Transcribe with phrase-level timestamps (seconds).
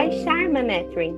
[0.00, 1.14] Taishar Manethrin.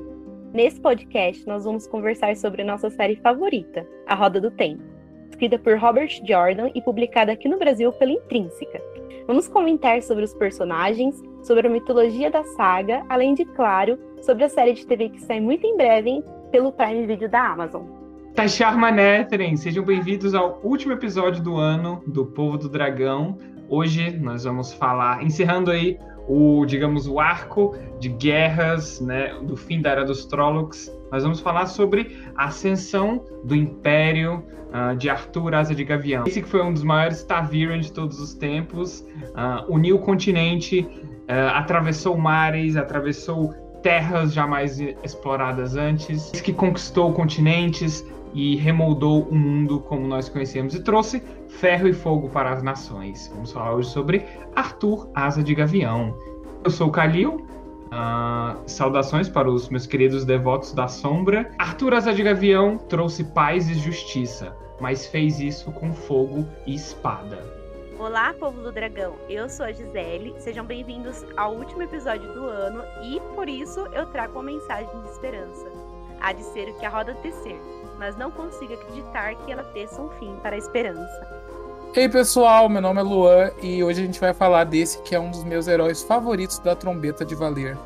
[0.52, 4.82] Nesse podcast, nós vamos conversar sobre nossa série favorita, A Roda do Tempo,
[5.30, 8.82] escrita por Robert Jordan e publicada aqui no Brasil pela Intrínseca.
[9.28, 14.48] Vamos comentar sobre os personagens, sobre a mitologia da saga, além de, claro, sobre a
[14.48, 17.84] série de TV que sai muito em breve pelo Prime Video da Amazon.
[18.34, 23.38] Tachar Manetheren, sejam bem-vindos ao último episódio do ano do Povo do Dragão.
[23.68, 29.80] Hoje nós vamos falar, encerrando aí o, digamos, o arco de guerras, né, do fim
[29.80, 30.92] da Era dos Trollocs.
[31.10, 36.24] Nós vamos falar sobre a ascensão do Império uh, de Arthur Asa de Gavião.
[36.26, 40.80] Esse que foi um dos maiores Taviran de todos os tempos, uh, uniu o continente,
[40.80, 49.80] uh, atravessou mares, atravessou terras jamais exploradas antes, que conquistou continentes e remoldou o mundo
[49.80, 51.22] como nós conhecemos e trouxe
[51.58, 53.30] ferro e fogo para as nações.
[53.34, 56.16] Vamos falar hoje sobre Arthur Asa de Gavião.
[56.64, 57.46] Eu sou o Kalil.
[57.92, 61.50] Uh, saudações para os meus queridos devotos da sombra.
[61.58, 67.38] Arthur Asa de Gavião trouxe paz e justiça, mas fez isso com fogo e espada.
[67.98, 69.14] Olá, povo do dragão.
[69.28, 70.34] Eu sou a Gisele.
[70.38, 75.08] Sejam bem-vindos ao último episódio do ano e por isso eu trago uma mensagem de
[75.10, 75.70] esperança.
[76.20, 77.60] Há de ser o que a roda tecer,
[77.98, 81.41] mas não consigo acreditar que ela teça um fim para a esperança.
[81.94, 85.20] Ei pessoal, meu nome é Luan e hoje a gente vai falar desse que é
[85.20, 87.76] um dos meus heróis favoritos da trombeta de Valer.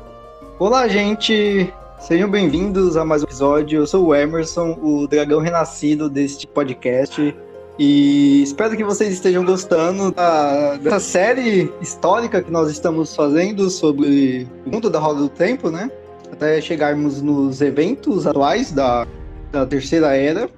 [0.57, 1.73] Olá, gente!
[1.99, 3.81] Sejam bem-vindos a mais um episódio.
[3.81, 7.35] Eu sou o Emerson, o dragão renascido deste podcast.
[7.77, 14.47] E espero que vocês estejam gostando da, dessa série histórica que nós estamos fazendo sobre
[14.65, 15.91] o mundo da Roda do Tempo, né?
[16.31, 19.05] Até chegarmos nos eventos atuais da,
[19.51, 20.49] da Terceira Era.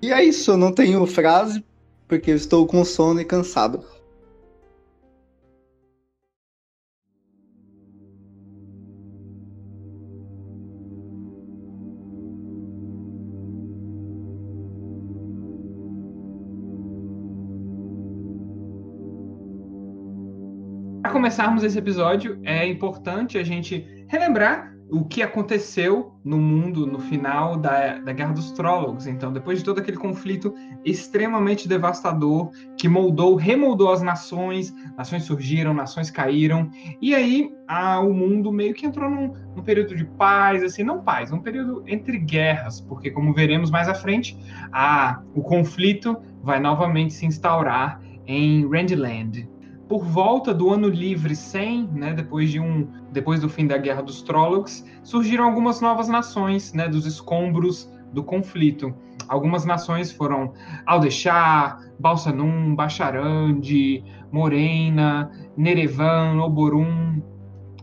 [0.00, 1.60] E é isso, eu não tenho frase
[2.10, 3.84] porque eu estou com sono e cansado.
[21.00, 26.98] Para começarmos esse episódio, é importante a gente relembrar o que aconteceu no mundo no
[26.98, 29.06] final da, da Guerra dos Trólogos.
[29.06, 30.52] Então, depois de todo aquele conflito
[30.84, 36.70] extremamente devastador que moldou, remoldou as nações, nações surgiram, nações caíram,
[37.00, 41.02] e aí a, o mundo meio que entrou num, num, período de paz, assim, não
[41.02, 44.36] paz, um período entre guerras, porque como veremos mais à frente,
[44.72, 49.48] a, o conflito vai novamente se instaurar em Randland,
[49.90, 54.02] por volta do ano livre 100, né, depois de um, depois do fim da Guerra
[54.02, 58.94] dos Trollocs, surgiram algumas novas nações, né, dos escombros do conflito.
[59.26, 60.52] Algumas nações foram
[60.86, 67.20] Aldechar, Balsanum, Bacharande, Morena, Nerevan, Oborum,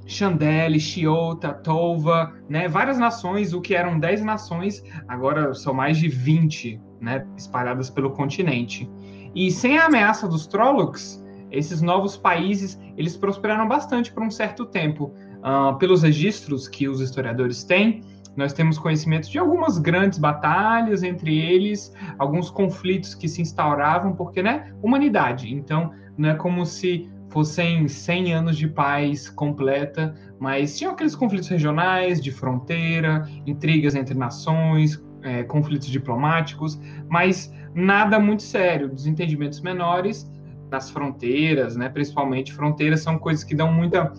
[0.05, 2.69] Chandelle, Chiota, Tova, né?
[2.69, 7.27] Várias nações, o que eram 10 nações, agora são mais de 20, né?
[7.35, 8.89] Espalhadas pelo continente.
[9.35, 14.65] E sem a ameaça dos Trollocs, esses novos países eles prosperaram bastante por um certo
[14.65, 15.13] tempo.
[15.37, 18.03] Uh, pelos registros que os historiadores têm,
[18.35, 24.43] nós temos conhecimento de algumas grandes batalhas entre eles, alguns conflitos que se instauravam, porque,
[24.43, 25.51] né, humanidade.
[25.53, 31.47] Então, não é como se fossem 100 anos de paz completa, mas tinham aqueles conflitos
[31.49, 40.29] regionais, de fronteira, intrigas entre nações, é, conflitos diplomáticos, mas nada muito sério, desentendimentos menores
[40.69, 41.89] nas fronteiras, né?
[41.89, 44.13] Principalmente fronteiras são coisas que dão muita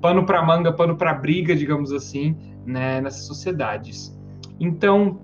[0.00, 3.00] pano para manga, pano para briga, digamos assim, né?
[3.00, 4.16] Nessas sociedades.
[4.58, 5.20] Então,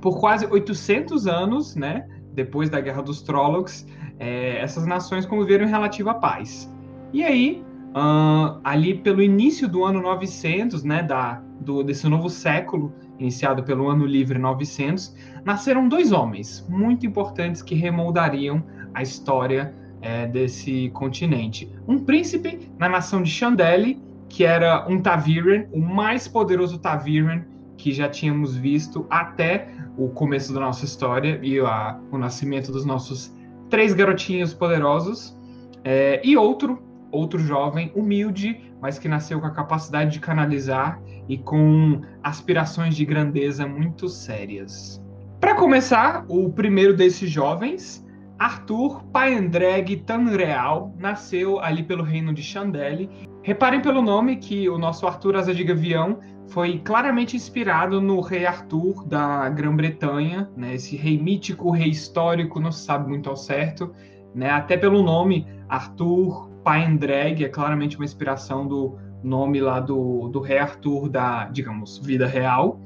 [0.00, 2.06] por quase 800 anos, né?
[2.32, 3.86] Depois da Guerra dos Trollocs,
[4.18, 6.72] é, essas nações conviveram em relativa paz.
[7.12, 11.02] E aí, uh, ali pelo início do ano 900, né?
[11.02, 15.14] Da, do, desse novo século, iniciado pelo Ano Livre 900,
[15.44, 18.62] nasceram dois homens muito importantes que remoldariam
[18.92, 21.72] a história é, desse continente.
[21.88, 27.44] Um príncipe na nação de Chandelle, que era um Taviren, o mais poderoso Taviren
[27.76, 32.84] que já tínhamos visto até o começo da nossa história e a, o nascimento dos
[32.84, 33.34] nossos
[33.68, 35.36] três garotinhos poderosos.
[35.82, 41.36] É, e outro, outro jovem humilde, mas que nasceu com a capacidade de canalizar e
[41.36, 45.02] com aspirações de grandeza muito sérias.
[45.40, 48.03] Para começar, o primeiro desses jovens,
[48.38, 53.08] Arthur Paendrag Tanreal, nasceu ali pelo reino de Chandelle.
[53.42, 58.46] Reparem pelo nome que o nosso Arthur Asa de Gavião foi claramente inspirado no rei
[58.46, 60.74] Arthur da Grã-Bretanha, né?
[60.74, 63.94] Esse rei mítico, rei histórico, não se sabe muito ao certo,
[64.34, 64.50] né?
[64.50, 70.58] Até pelo nome Arthur Paendrag é claramente uma inspiração do nome lá do, do rei
[70.58, 72.80] Arthur da, digamos, vida real.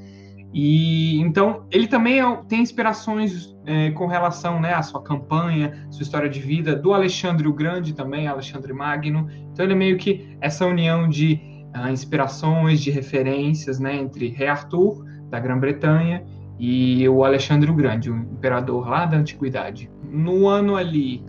[0.53, 6.03] E então ele também é, tem inspirações é, com relação né, à sua campanha, sua
[6.03, 9.29] história de vida, do Alexandre o Grande também, Alexandre Magno.
[9.53, 11.41] Então ele é meio que essa união de
[11.77, 16.25] uh, inspirações, de referências né, entre Rei Arthur, da Grã-Bretanha,
[16.59, 19.91] e o Alexandre o Grande, o imperador lá da antiguidade.
[20.03, 21.23] No ano ali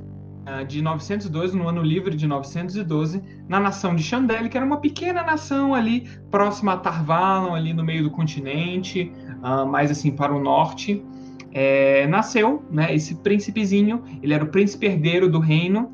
[0.67, 5.23] de 902, no ano livre de 912, na nação de Chandelle, que era uma pequena
[5.23, 9.11] nação ali próxima a Tarvalon, ali no meio do continente,
[9.43, 11.03] uh, mais assim para o norte,
[11.51, 15.91] é, nasceu né, esse príncipezinho, ele era o príncipe herdeiro do reino,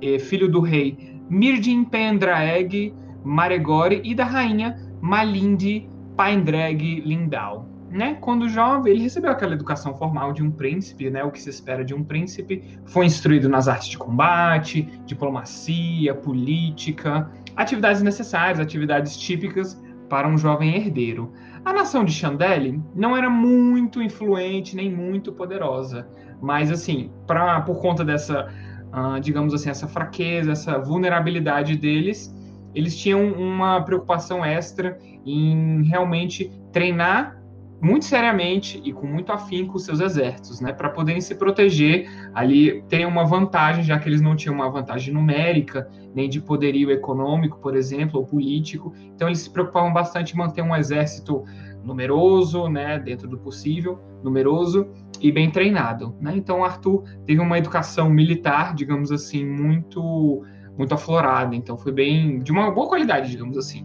[0.00, 2.92] é, filho do rei Mirdin Pendraeg
[3.24, 10.32] Maregore e da rainha Malinde Paendrag Lindau né, quando jovem, ele recebeu aquela educação formal
[10.32, 13.88] de um príncipe, né, o que se espera de um príncipe, foi instruído nas artes
[13.88, 21.32] de combate, diplomacia, política, atividades necessárias, atividades típicas para um jovem herdeiro.
[21.64, 26.08] A nação de Chandelle não era muito influente nem muito poderosa,
[26.40, 28.48] mas assim, pra, por conta dessa,
[28.92, 32.34] uh, digamos assim, essa fraqueza, essa vulnerabilidade deles,
[32.74, 37.41] eles tinham uma preocupação extra em realmente treinar
[37.82, 42.80] muito seriamente e com muito afinco os seus exércitos, né, para poderem se proteger ali,
[42.88, 47.58] ter uma vantagem, já que eles não tinham uma vantagem numérica, nem de poderio econômico,
[47.58, 48.94] por exemplo, ou político.
[49.12, 51.42] Então eles se preocupavam bastante em manter um exército
[51.82, 54.86] numeroso, né, dentro do possível, numeroso
[55.20, 56.32] e bem treinado, né?
[56.36, 60.44] Então Arthur teve uma educação militar, digamos assim, muito
[60.78, 63.84] muito aflorada, então foi bem de uma boa qualidade, digamos assim.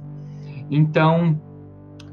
[0.70, 1.42] Então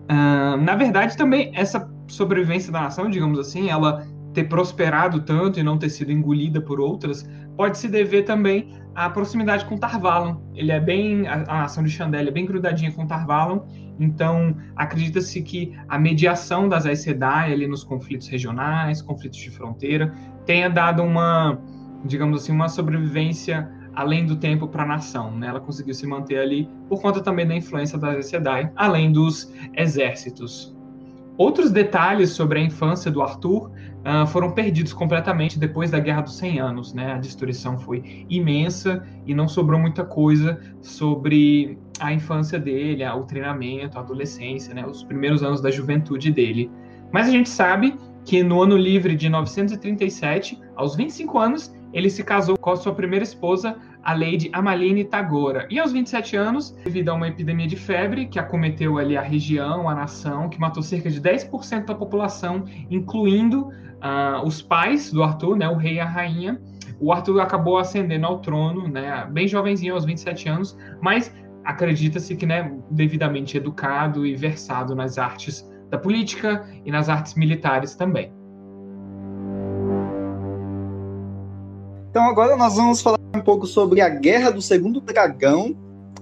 [0.09, 5.79] Na verdade, também essa sobrevivência da nação, digamos assim, ela ter prosperado tanto e não
[5.79, 10.37] ter sido engolida por outras, pode se dever também à proximidade com Tarvalon.
[10.55, 13.61] Ele é bem a, a nação de Chandelle é bem grudadinha com Tarvalon,
[13.99, 20.13] então acredita-se que a mediação das Aes Sedai ali nos conflitos regionais, conflitos de fronteira,
[20.45, 21.59] tenha dado uma,
[22.05, 25.37] digamos assim, uma sobrevivência além do tempo para a nação.
[25.37, 25.49] Né?
[25.49, 30.75] Ela conseguiu se manter ali por conta também da influência da Sedai, além dos exércitos.
[31.37, 36.37] Outros detalhes sobre a infância do Arthur uh, foram perdidos completamente depois da Guerra dos
[36.37, 36.95] 100 Anos.
[36.95, 37.13] Né?
[37.13, 43.99] A destruição foi imensa e não sobrou muita coisa sobre a infância dele, o treinamento,
[43.99, 44.87] a adolescência, né?
[44.87, 46.71] os primeiros anos da juventude dele.
[47.13, 52.25] Mas a gente sabe que no ano livre de 937, aos 25 anos, ele se
[52.25, 55.67] casou com a sua primeira esposa, a Lady Amaline Tagora.
[55.71, 59.89] E aos 27 anos, devido a uma epidemia de febre que acometeu ali a região,
[59.89, 65.57] a nação, que matou cerca de 10% da população, incluindo uh, os pais do Arthur,
[65.57, 66.61] né, o rei e a rainha,
[66.99, 71.33] o Arthur acabou ascendendo ao trono, né, bem jovenzinho, aos 27 anos, mas
[71.65, 77.95] acredita-se que, né, devidamente educado e versado nas artes da política e nas artes militares
[77.95, 78.33] também.
[82.15, 85.75] Então agora nós vamos falar um pouco sobre a Guerra do Segundo Dragão,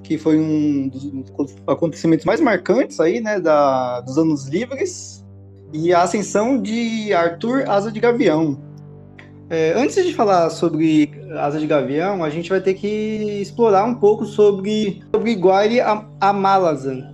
[0.02, 5.22] que foi um dos acontecimentos mais marcantes aí, né, da, dos anos livres,
[5.70, 8.58] e a ascensão de Arthur Asa de Gavião.
[9.50, 12.88] É, antes de falar sobre Asa de Gavião, a gente vai ter que
[13.42, 15.80] explorar um pouco sobre, sobre Guaire
[16.18, 17.12] Amalazan.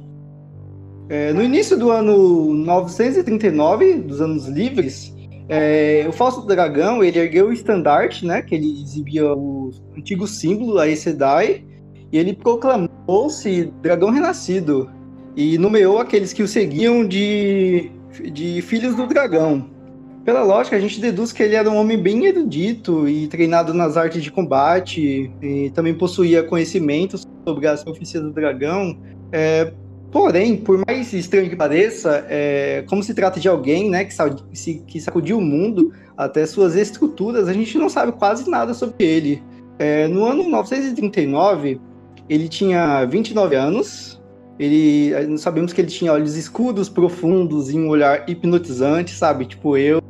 [1.09, 5.18] É, no início do ano 939, dos anos livres,
[5.49, 10.79] é, o Falso Dragão, ele ergueu o estandarte, né, que ele exibia o antigo símbolo,
[10.79, 11.65] a Sedai,
[12.13, 14.91] e ele proclamou-se Dragão Renascido,
[15.35, 17.91] e nomeou aqueles que o seguiam de,
[18.33, 19.71] de Filhos do Dragão.
[20.25, 23.97] Pela lógica, a gente deduz que ele era um homem bem erudito e treinado nas
[23.97, 28.99] artes de combate, e também possuía conhecimentos sobre as profecias do dragão,
[29.33, 29.73] é,
[30.11, 35.01] Porém, por mais estranho que pareça, é, como se trata de alguém né, que, que
[35.01, 39.43] sacudiu o mundo até suas estruturas, a gente não sabe quase nada sobre ele.
[39.79, 41.79] É, no ano 939,
[42.29, 44.21] ele tinha 29 anos
[44.59, 49.47] Ele, sabemos que ele tinha olhos escuros, profundos e um olhar hipnotizante, sabe?
[49.47, 50.03] Tipo eu.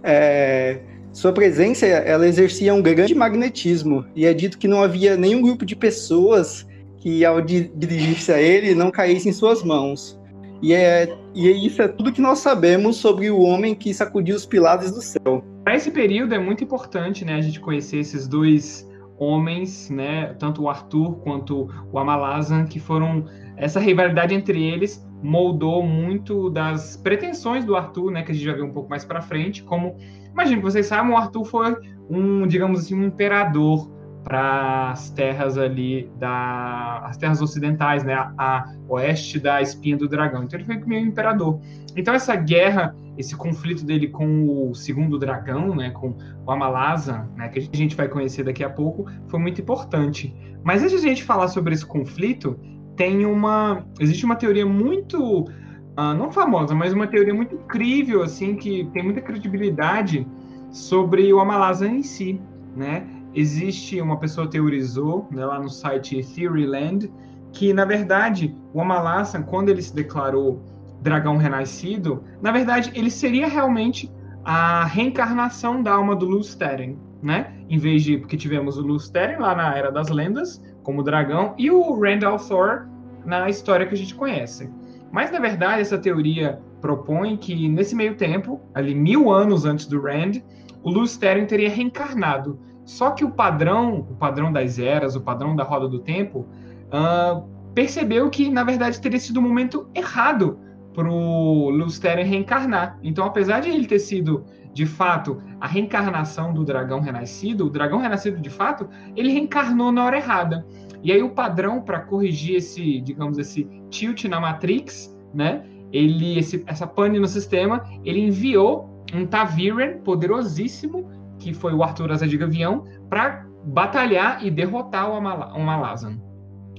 [0.00, 0.80] É,
[1.12, 5.66] sua presença, ela exercia um grande magnetismo e é dito que não havia nenhum grupo
[5.66, 6.64] de pessoas
[7.00, 10.18] que, ao dirigir-se a ele, não caísse em suas mãos.
[10.60, 14.34] E, é, e é isso é tudo que nós sabemos sobre o homem que sacudiu
[14.34, 15.44] os pilares do céu.
[15.62, 20.62] Para esse período é muito importante, né, a gente conhecer esses dois homens, né, tanto
[20.62, 23.24] o Arthur quanto o Amalazan, que foram
[23.56, 28.54] essa rivalidade entre eles moldou muito das pretensões do Arthur, né, que a gente vai
[28.54, 29.96] ver um pouco mais para frente, como
[30.32, 31.76] imagina que vocês sabem, o Arthur foi
[32.08, 33.90] um, digamos assim, um imperador
[34.28, 40.06] para as terras ali da as terras ocidentais, né, a, a, oeste da espinha do
[40.06, 40.44] dragão.
[40.44, 41.58] Então ele foi meio imperador.
[41.96, 47.48] Então essa guerra, esse conflito dele com o segundo dragão, né, com o Amalazan, né,
[47.48, 50.36] que a gente vai conhecer daqui a pouco, foi muito importante.
[50.62, 52.60] Mas antes de a gente falar sobre esse conflito,
[52.96, 58.56] tem uma existe uma teoria muito uh, não famosa, mas uma teoria muito incrível assim
[58.56, 60.26] que tem muita credibilidade
[60.70, 62.38] sobre o Amalazan em si,
[62.76, 63.06] né?
[63.38, 67.10] Existe uma pessoa teorizou né, lá no site Theoryland
[67.52, 70.62] que na verdade o Amalasa quando ele se declarou
[71.00, 74.10] dragão renascido na verdade ele seria realmente
[74.44, 77.52] a reencarnação da alma do Lusteren, né?
[77.68, 81.70] Em vez de porque tivemos o Lusteren lá na Era das Lendas como dragão e
[81.70, 82.88] o Randall Thor
[83.26, 84.70] na história que a gente conhece.
[85.12, 90.00] Mas na verdade essa teoria propõe que nesse meio tempo, ali mil anos antes do
[90.00, 90.40] Rand,
[90.82, 95.62] o Lusteren teria reencarnado só que o padrão, o padrão das eras, o padrão da
[95.62, 96.46] roda do tempo,
[96.86, 100.58] uh, percebeu que, na verdade, teria sido o um momento errado
[100.94, 102.98] para o Lusteren reencarnar.
[103.02, 104.42] Então, apesar de ele ter sido,
[104.72, 110.06] de fato, a reencarnação do dragão renascido, o dragão renascido, de fato, ele reencarnou na
[110.06, 110.66] hora errada.
[111.02, 115.62] E aí o padrão para corrigir esse, digamos, esse tilt na Matrix, né?
[115.92, 122.12] Ele, esse, essa pane no sistema, ele enviou um Taviren poderosíssimo que foi o Arthur
[122.12, 126.18] Asa Gavião, para batalhar e derrotar o, Malazan.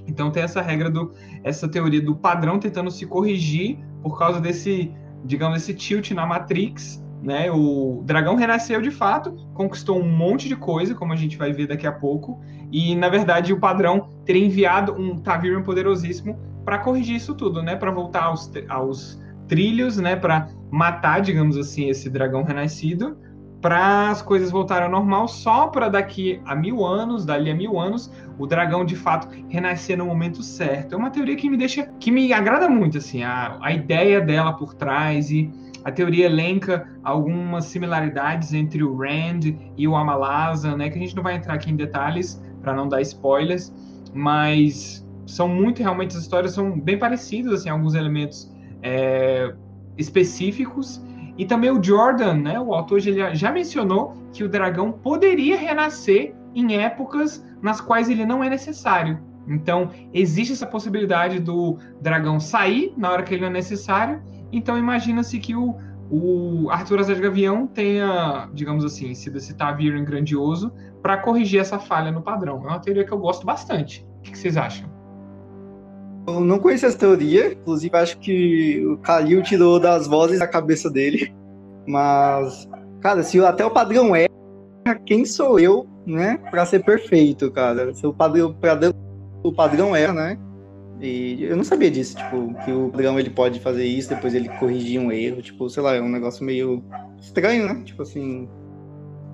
[0.06, 1.12] Então tem essa regra do
[1.44, 4.92] essa teoria do padrão tentando se corrigir por causa desse,
[5.24, 7.50] digamos, esse tilt na Matrix, né?
[7.50, 11.66] O dragão renasceu de fato, conquistou um monte de coisa, como a gente vai ver
[11.66, 12.40] daqui a pouco,
[12.72, 17.76] e na verdade o padrão teria enviado um Taviran poderosíssimo para corrigir isso tudo, né?
[17.76, 20.16] Para voltar aos, aos trilhos, né?
[20.16, 23.16] Para matar, digamos assim, esse dragão renascido
[23.60, 27.78] para as coisas voltarem ao normal, só para daqui a mil anos, dali a mil
[27.78, 30.94] anos, o dragão de fato renascer no momento certo.
[30.94, 34.54] É uma teoria que me deixa, que me agrada muito, assim, a, a ideia dela
[34.54, 35.50] por trás e
[35.84, 41.14] a teoria elenca algumas similaridades entre o Rand e o Amalasa, né, que a gente
[41.14, 43.72] não vai entrar aqui em detalhes para não dar spoilers,
[44.14, 48.50] mas são muito realmente as histórias são bem parecidas, assim, alguns elementos
[48.82, 49.54] é,
[49.96, 51.02] específicos
[51.40, 56.34] e também o Jordan, né, o autor, ele já mencionou que o dragão poderia renascer
[56.54, 59.18] em épocas nas quais ele não é necessário.
[59.48, 64.22] Então, existe essa possibilidade do dragão sair na hora que ele não é necessário.
[64.52, 65.76] Então, imagina-se que o,
[66.10, 70.70] o Arthur Azar de Gavião tenha, digamos assim, sido esse Taviran grandioso
[71.00, 72.56] para corrigir essa falha no padrão.
[72.64, 74.06] É uma teoria que eu gosto bastante.
[74.18, 74.99] O que vocês acham?
[76.26, 80.90] Eu não conheço essa teoria, inclusive acho que o Kalil tirou das vozes da cabeça
[80.90, 81.32] dele.
[81.86, 82.68] Mas,
[83.00, 84.26] cara, se até o padrão é,
[85.06, 87.92] quem sou eu, né, pra ser perfeito, cara?
[87.94, 88.54] Se o padrão,
[89.42, 90.38] o padrão é, né?
[91.00, 94.50] E eu não sabia disso, tipo, que o padrão ele pode fazer isso, depois ele
[94.58, 96.84] corrigir um erro, tipo, sei lá, é um negócio meio
[97.18, 97.82] estranho, né?
[97.84, 98.46] Tipo assim,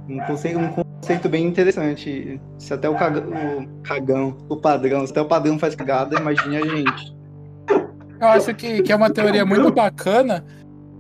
[0.09, 0.69] um conceito, um
[1.01, 2.41] conceito bem interessante.
[2.59, 6.57] Se até o, cagão, o cagão, o padrão, se até o padrão faz cagada, imagine
[6.57, 7.17] a gente.
[8.21, 10.45] Eu acho que, que é uma teoria muito bacana,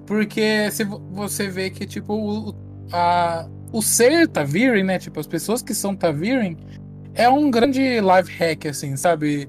[0.06, 2.54] porque se você vê que, tipo, o,
[2.92, 4.98] a, o ser Taviren, né?
[4.98, 6.56] Tipo, as pessoas que são Taviren
[7.14, 9.48] é um grande life hack, assim, sabe?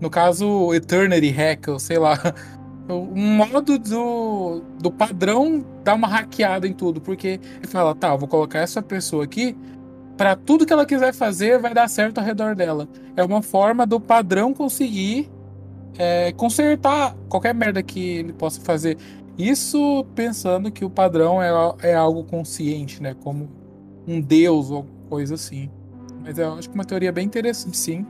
[0.00, 2.18] No caso, Eternity Hack, ou sei lá.
[2.88, 7.00] Um modo do, do padrão dar uma hackeada em tudo.
[7.00, 9.56] Porque ele fala, tá, vou colocar essa pessoa aqui
[10.16, 12.88] para tudo que ela quiser fazer vai dar certo ao redor dela.
[13.16, 15.30] É uma forma do padrão conseguir
[15.98, 18.96] é, consertar qualquer merda que ele possa fazer.
[19.38, 21.50] Isso pensando que o padrão é,
[21.82, 23.14] é algo consciente, né?
[23.22, 23.48] Como
[24.06, 25.70] um deus ou coisa assim.
[26.24, 28.06] Mas eu acho que é uma teoria bem interessante, sim.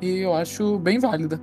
[0.00, 1.40] E eu acho bem válida.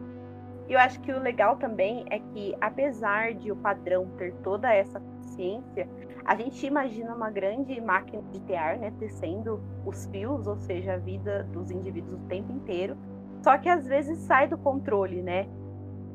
[0.67, 4.99] Eu acho que o legal também é que, apesar de o padrão ter toda essa
[4.99, 5.87] consciência,
[6.29, 10.97] a gente imagina uma grande máquina de tear, né, tecendo os fios, ou seja, a
[10.97, 12.95] vida dos indivíduos o tempo inteiro.
[13.41, 15.47] Só que às vezes sai do controle, né?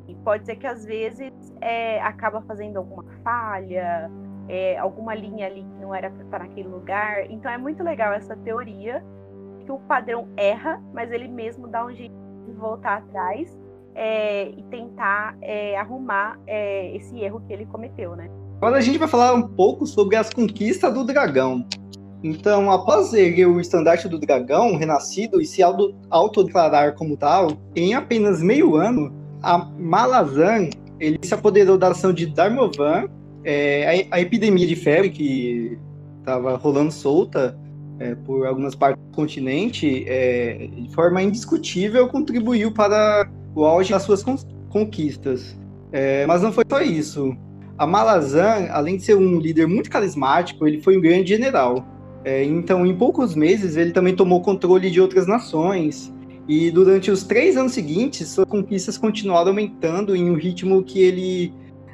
[0.07, 4.09] E pode ser que às vezes é, acaba fazendo alguma falha,
[4.49, 7.29] é, alguma linha ali que não era para estar naquele lugar.
[7.29, 9.05] Então é muito legal essa teoria
[9.65, 12.15] que o padrão erra, mas ele mesmo dá um jeito
[12.47, 13.59] de voltar atrás
[13.97, 18.31] é, e tentar é, arrumar é, esse erro que ele cometeu, né?
[18.65, 21.67] Agora a gente vai falar um pouco sobre as conquistas do dragão.
[22.23, 25.63] Então, após erguer o estandarte do dragão renascido e se
[26.09, 32.25] autodeclarar como tal, em apenas meio ano, a Malazan ele se apoderou da nação de
[32.25, 33.07] Darmovan.
[33.45, 35.79] É, a, a, epidemia de febre que
[36.21, 37.55] estava rolando solta
[37.99, 44.05] é, por algumas partes do continente, é, de forma indiscutível, contribuiu para o auge das
[44.05, 44.25] suas
[44.71, 45.55] conquistas.
[45.93, 47.37] É, mas não foi só isso.
[47.77, 51.85] A Malazan, além de ser um líder muito carismático, ele foi um grande general.
[52.25, 56.13] É, então, em poucos meses, ele também tomou controle de outras nações.
[56.49, 61.53] E durante os três anos seguintes, suas conquistas continuaram aumentando em um ritmo que ele,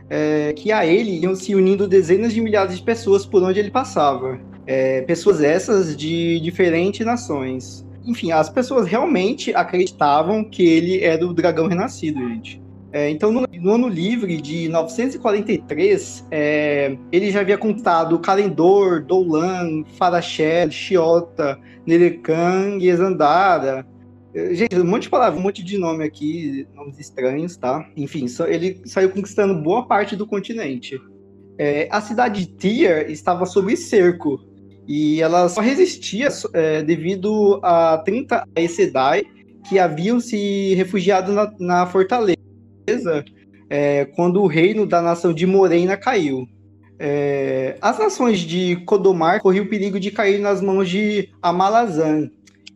[0.08, 3.70] é, que a ele iam se unindo dezenas de milhares de pessoas por onde ele
[3.70, 4.38] passava.
[4.66, 7.86] É, pessoas essas de diferentes nações.
[8.04, 12.60] Enfim, as pessoas realmente acreditavam que ele era o dragão renascido, gente.
[12.92, 19.84] É, então, no, no, ano livre de 943, é, ele já havia conquistado Calendor, Doulan,
[19.98, 23.86] Farachel, Chiota, Nerecan e Exandara.
[24.34, 27.88] É, gente, um monte de palavras, um monte de nome aqui, nomes estranhos, tá?
[27.96, 31.00] Enfim, ele saiu conquistando boa parte do continente.
[31.58, 34.40] É, a cidade de Tyr estava sob cerco
[34.88, 39.24] e ela só resistia é, devido a 30 Aes Sedai
[39.68, 42.40] que haviam se refugiado na, na fortaleza
[43.70, 46.46] é, quando o reino da nação de Morena caiu.
[46.98, 52.28] É, as nações de Kodomar corriam o perigo de cair nas mãos de Amalazan.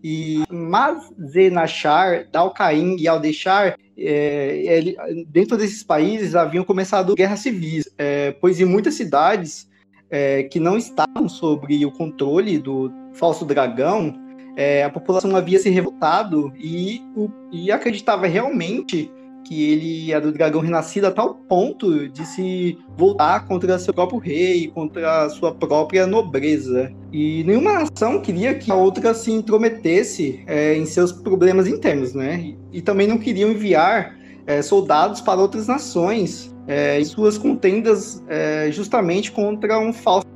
[0.03, 4.95] E Mazenachar, Dalcaim e Aldechar, é,
[5.29, 9.67] dentro desses países, haviam começado guerras civis, é, pois em muitas cidades
[10.11, 14.15] é, que não estavam sob o controle do falso dragão,
[14.57, 17.03] é, a população havia se revoltado e,
[17.51, 19.11] e acreditava realmente
[19.44, 24.18] que ele era do dragão renascido a tal ponto de se voltar contra seu próprio
[24.18, 26.90] rei, contra sua própria nobreza.
[27.12, 32.54] E nenhuma nação queria que a outra se intrometesse é, em seus problemas internos, né?
[32.72, 38.70] E, também não queriam enviar é, soldados para outras nações é, em suas contendas é,
[38.72, 40.26] justamente contra um falso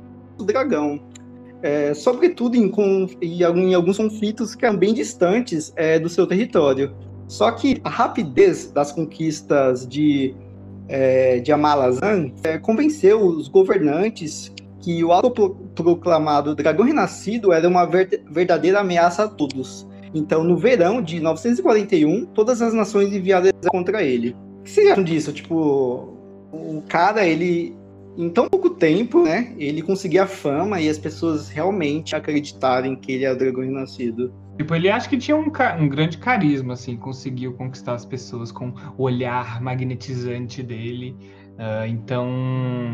[0.45, 0.99] dragão.
[1.61, 2.71] É, sobretudo em,
[3.21, 6.95] em, alguns conflitos que eram bem distantes é, do seu território.
[7.29, 10.35] Só que a rapidez das conquistas de,
[10.87, 18.23] é, de Amalazan é, convenceu os governantes que o autoproclamado dragão renascido era uma ver
[18.31, 19.87] verdadeira ameaça a todos.
[20.13, 24.35] Então, no verão de 941, todas as nações enviaram contra ele.
[24.61, 25.31] O que vocês acham disso?
[25.31, 26.17] Tipo,
[26.51, 27.75] o cara, ele,
[28.17, 33.25] em tão pouco tempo, né, ele conseguia fama e as pessoas realmente acreditarem que ele
[33.25, 34.33] é o dragão renascido.
[34.59, 38.73] Tipo, ele acha que tinha um, um, grande carisma, assim, conseguiu conquistar as pessoas com
[38.97, 41.15] o olhar magnetizante dele.
[41.53, 42.27] Uh, então.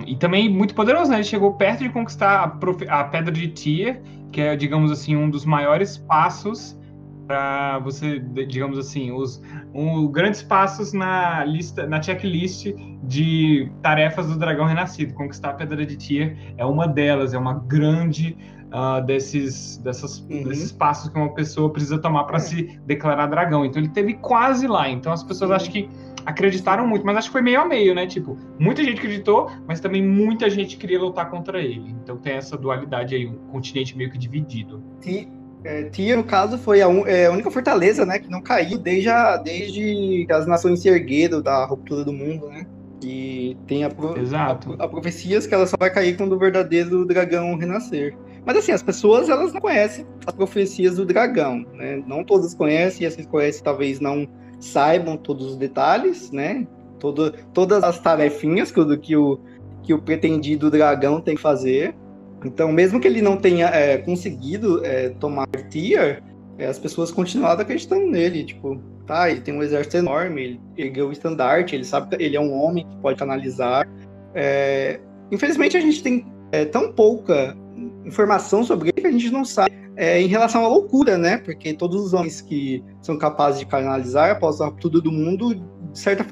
[0.05, 1.17] E também muito poderoso, né?
[1.17, 3.99] Ele chegou perto de conquistar a, a Pedra de Tyr,
[4.31, 6.79] que é, digamos assim, um dos maiores passos
[7.25, 9.41] para você, digamos assim, os
[9.73, 12.67] um, grandes passos na lista, na checklist
[13.01, 15.15] de tarefas do Dragão Renascido.
[15.15, 18.37] Conquistar a Pedra de Tyr é uma delas, é uma grande
[18.73, 20.43] uh, desses, dessas, uhum.
[20.43, 22.39] desses passos que uma pessoa precisa tomar para é.
[22.39, 23.65] se declarar dragão.
[23.65, 24.89] Então ele teve quase lá.
[24.89, 25.55] Então as pessoas uhum.
[25.55, 25.89] acho que
[26.25, 28.07] acreditaram muito, mas acho que foi meio a meio, né?
[28.07, 31.95] Tipo, muita gente acreditou, mas também muita gente queria lutar contra ele.
[32.03, 34.83] Então tem essa dualidade aí, um continente meio que dividido.
[35.05, 35.27] E
[35.63, 38.77] é, Tia, no caso, foi a, un, é, a, única fortaleza, né, que não caiu
[38.77, 42.65] desde, a, desde que as nações se ergueram da ruptura do mundo, né?
[43.03, 44.75] E tem a, Exato.
[44.79, 48.15] a, a profecias que ela só vai cair quando o verdadeiro dragão renascer.
[48.45, 52.03] Mas assim, as pessoas elas não conhecem as profecias do dragão, né?
[52.05, 54.27] Não todas conhecem, e essas conhecem talvez não
[54.59, 56.67] saibam todos os detalhes, né?
[56.99, 59.39] Todo, todas as tarefinhas que o, que, o,
[59.83, 61.95] que o pretendido dragão tem que fazer.
[62.43, 66.21] Então, mesmo que ele não tenha é, conseguido é, tomar Tyr,
[66.57, 68.43] é, as pessoas continuaram acreditando nele.
[68.43, 72.35] Tipo, tá, ele tem um exército enorme, ele ergueu o estandarte, ele sabe que ele
[72.35, 73.87] é um homem que pode canalizar.
[74.33, 74.99] É,
[75.31, 77.57] infelizmente, a gente tem é, tão pouca
[78.05, 81.37] informação sobre ele que a gente não sabe é, em relação à loucura, né?
[81.37, 85.55] Porque todos os homens que são capazes de canalizar após a ruptura do mundo,
[85.91, 86.25] de certa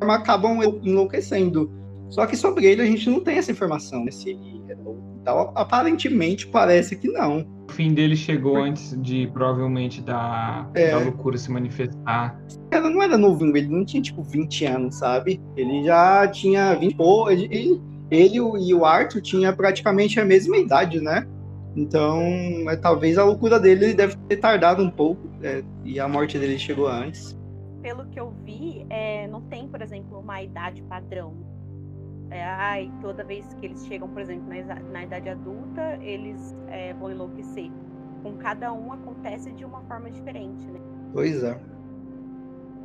[0.00, 1.70] forma, acabam enlouquecendo.
[2.08, 4.10] Só que sobre ele a gente não tem essa informação, né?
[4.10, 5.02] Se ele é louco.
[5.20, 7.44] Então, aparentemente parece que não.
[7.68, 10.92] O fim dele chegou antes de provavelmente da, É.
[10.92, 12.40] da loucura se manifestar.
[12.70, 15.40] Ela não era novinho, ele não tinha tipo 20 anos, sabe?
[15.56, 20.56] Ele já tinha 20 pô, ele, ele, ele e o Arthur tinha praticamente a mesma
[20.56, 21.26] idade, né?
[21.76, 22.20] Então,
[22.70, 26.58] é, talvez a loucura dele deve ter tardado um pouco, é, e a morte dele
[26.58, 27.36] chegou antes.
[27.82, 31.34] Pelo que eu vi, é, não tem, por exemplo, uma idade padrão.
[32.30, 36.94] É, ai, toda vez que eles chegam, por exemplo, na, na idade adulta, eles é,
[36.94, 37.70] vão enlouquecer.
[38.22, 40.80] Com cada um acontece de uma forma diferente, né?
[41.12, 41.60] Pois é.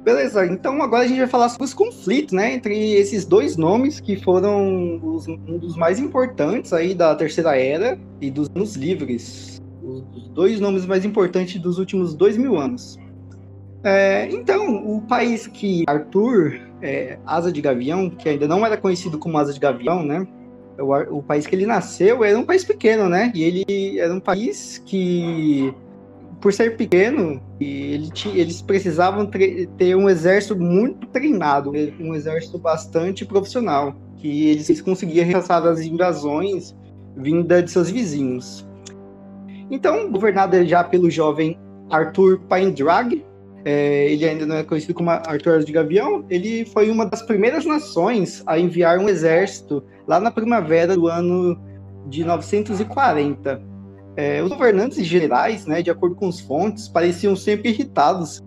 [0.03, 3.99] Beleza, então agora a gente vai falar sobre os conflitos, né, entre esses dois nomes
[3.99, 9.61] que foram os- um dos mais importantes aí da Terceira Era e dos anos livres.
[9.83, 12.97] Os dois nomes mais importantes dos últimos dois mil anos.
[13.83, 19.19] É, então, o país que Arthur, é, Asa de Gavião, que ainda não era conhecido
[19.19, 20.25] como Asa de Gavião, né,
[20.79, 24.19] o, o país que ele nasceu era um país pequeno, né, e ele era um
[24.19, 25.73] país que
[26.41, 33.95] por ser pequeno, ele eles precisavam ter um exército muito treinado, um exército bastante profissional,
[34.17, 36.75] que eles conseguiam rechaçar as invasões
[37.15, 38.67] vindas de seus vizinhos.
[39.69, 41.57] Então, governado já pelo jovem
[41.89, 43.23] Arthur Paindrag,
[43.63, 47.65] é, ele ainda não é conhecido como Arthur de Gavião, ele foi uma das primeiras
[47.65, 51.59] nações a enviar um exército lá na primavera do ano
[52.07, 53.70] de 940.
[54.15, 58.41] É, os governantes gerais, né, de acordo com as fontes, pareciam sempre irritados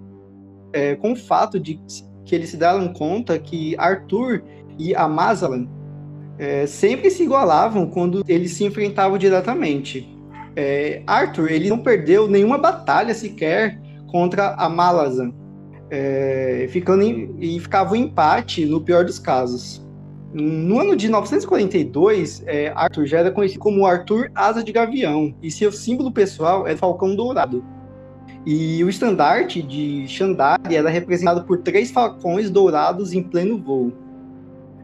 [0.73, 1.81] é, com o fato de
[2.25, 4.43] que eles se deram conta que Arthur
[4.79, 5.67] e Amazalan
[6.39, 10.09] é, sempre se igualavam quando eles se enfrentavam diretamente.
[10.57, 15.33] É, Arthur ele não perdeu nenhuma batalha sequer contra Amalazan,
[15.91, 19.84] é, ficando em, e ficava um empate no pior dos casos.
[20.35, 25.49] No ano de 942, é, Arthur já era conhecido como Arthur Asa de Gavião, e
[25.49, 27.65] seu símbolo pessoal era Falcão Dourado.
[28.45, 33.93] E o estandarte de Xandari era representado por três falcões dourados em pleno voo.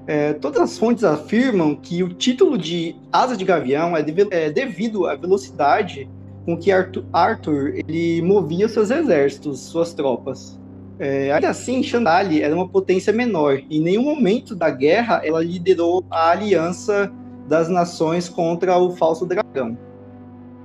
[0.06, 5.08] É, todas as fontes afirmam que o título de Asa de Gavião é, é devido
[5.08, 6.08] à velocidade
[6.46, 10.60] com que Arthur, Arthur ele movia seus exércitos, suas tropas.
[11.00, 13.58] É, ainda assim, Xandali era uma potência menor.
[13.70, 17.10] Em nenhum momento da guerra ela liderou a aliança
[17.48, 19.78] das nações contra o falso dragão.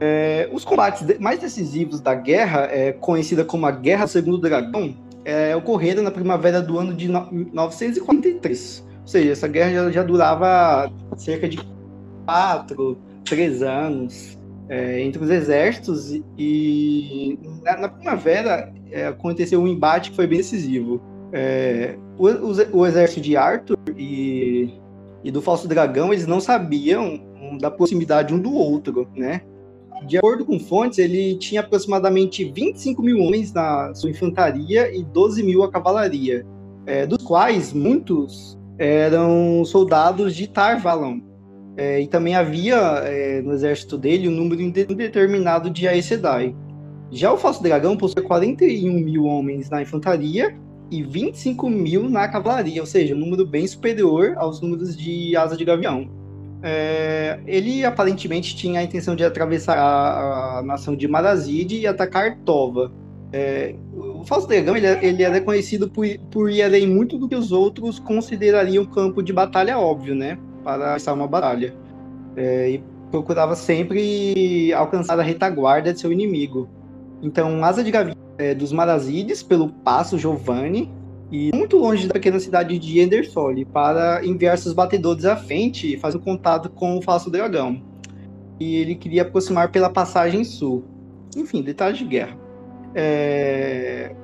[0.01, 4.93] É, os combates mais decisivos da guerra, é, conhecida como a Guerra do Segundo Dragão,
[5.23, 8.85] é, ocorreram na primavera do ano de no- 943.
[9.01, 11.57] Ou seja, essa guerra já, já durava cerca de
[12.25, 19.67] quatro, três anos é, entre os exércitos e, e na, na primavera é, aconteceu um
[19.67, 21.01] embate que foi bem decisivo.
[21.33, 24.69] É, o, o- o exército de Arthur e,
[25.23, 27.19] e do Falso Dragão, eles não sabiam
[27.59, 29.41] da proximidade um do outro, né?
[30.07, 35.41] De acordo com fontes, ele tinha aproximadamente 25 mil homens na sua infantaria e 12
[35.41, 36.45] mil a cavalaria,
[36.85, 41.19] é, dos quais muitos eram soldados de Tarvalon.
[41.77, 46.55] É, e também havia é, no exército dele um número inde- indeterminado de Aes Sedai.
[47.11, 50.55] Já o Falso Dragão possui 41 mil homens na infantaria
[50.91, 55.55] e 25 mil na cavalaria, ou seja, um número bem superior aos números de Asa
[55.55, 56.09] de Gavião.
[56.61, 62.37] É, ele aparentemente tinha a intenção de atravessar a, a nação de Marazid e atacar
[62.39, 62.91] Tova.
[63.31, 67.35] É, o Falso Dragão ele, ele era conhecido por, por ir além muito do que
[67.35, 70.39] os outros considerariam campo de batalha óbvio, né?
[70.63, 71.73] Para começar uma batalha.
[72.35, 76.67] É, e procurava sempre alcançar a retaguarda de seu inimigo.
[77.25, 80.91] Então, Asa de Gavião é, dos Marazides, pelo Passo Giovanni,
[81.31, 85.97] e muito longe da pequena cidade de Endersole, para enviar seus batedores à frente e
[85.97, 87.81] fazer um contato com o falso dragão.
[88.59, 90.85] E ele queria aproximar pela passagem sul.
[91.35, 92.37] Enfim, detalhes de guerra.
[92.93, 94.15] É,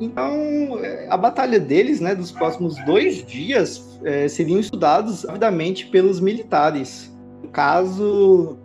[0.00, 6.20] Então, é, a batalha deles, né, dos próximos dois dias, é, seriam estudados rapidamente pelos
[6.20, 7.14] militares.
[7.42, 8.58] No caso,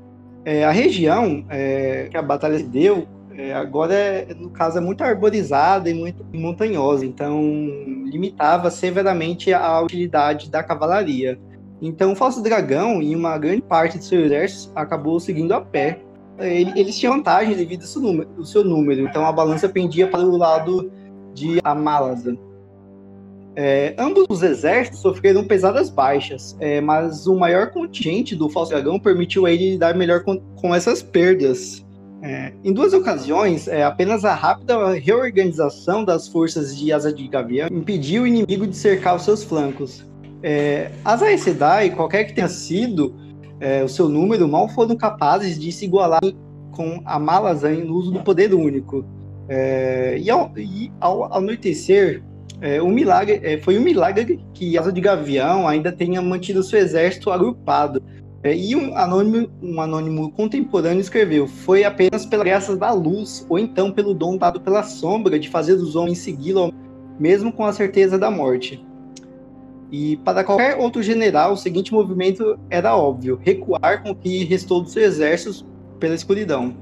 [0.45, 3.05] é, a região é, que a batalha deu
[3.41, 7.41] é, agora, é, no caso, é muito arborizada e muito montanhosa, então
[8.05, 11.39] limitava severamente a utilidade da cavalaria.
[11.81, 15.99] Então, o Falso Dragão e uma grande parte do seu exército acabou seguindo a pé.
[16.37, 20.07] Ele- eles tinham vantagem devido ao seu número, ao seu número, então a balança pendia
[20.07, 20.91] para o lado
[21.33, 22.37] de Amalazan.
[23.55, 28.99] É, ambos os exércitos sofreram pesadas baixas, é, mas o maior contingente do Falso Dragão
[28.99, 31.83] permitiu a ele lidar melhor com, com essas perdas.
[32.21, 37.67] É, em duas ocasiões, é, apenas a rápida reorganização das forças de Asa de Gavião
[37.71, 40.05] impediu o inimigo de cercar os seus flancos.
[40.43, 40.91] É,
[41.39, 43.15] Sedai, qualquer que tenha sido
[43.59, 46.21] é, o seu número, mal foram capazes de se igualar
[46.71, 49.03] com a Malazan no uso do poder único.
[49.49, 52.23] É, e, ao, e, ao, anoitecer,
[52.59, 56.79] é, um milagre, é, foi um milagre que Asa de Gavião ainda tenha mantido seu
[56.79, 58.01] exército agrupado.
[58.43, 63.59] É, e um anônimo, um anônimo contemporâneo escreveu: Foi apenas pela graça da luz, ou
[63.59, 66.73] então pelo dom dado pela sombra, de fazer os homens segui-lo,
[67.19, 68.83] mesmo com a certeza da morte.
[69.91, 74.81] E para qualquer outro general, o seguinte movimento era óbvio: recuar com o que restou
[74.81, 75.65] do seu exército
[75.99, 76.73] pela escuridão.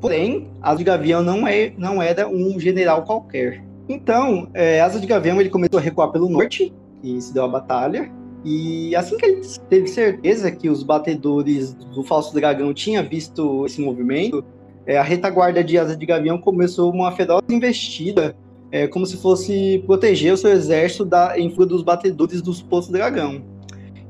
[0.00, 3.64] Porém, Asa de Gavião não, é, não era um general qualquer.
[3.88, 7.48] Então, é, Asa de Gavião ele começou a recuar pelo norte, e se deu a
[7.48, 8.12] batalha.
[8.44, 13.80] E assim que ele teve certeza que os batedores do falso dragão tinham visto esse
[13.80, 14.44] movimento,
[14.86, 18.36] é, a retaguarda de Asa de Gavião começou uma feroz investida
[18.70, 23.42] é, como se fosse proteger o seu exército da influência dos batedores dos Poços Dragão.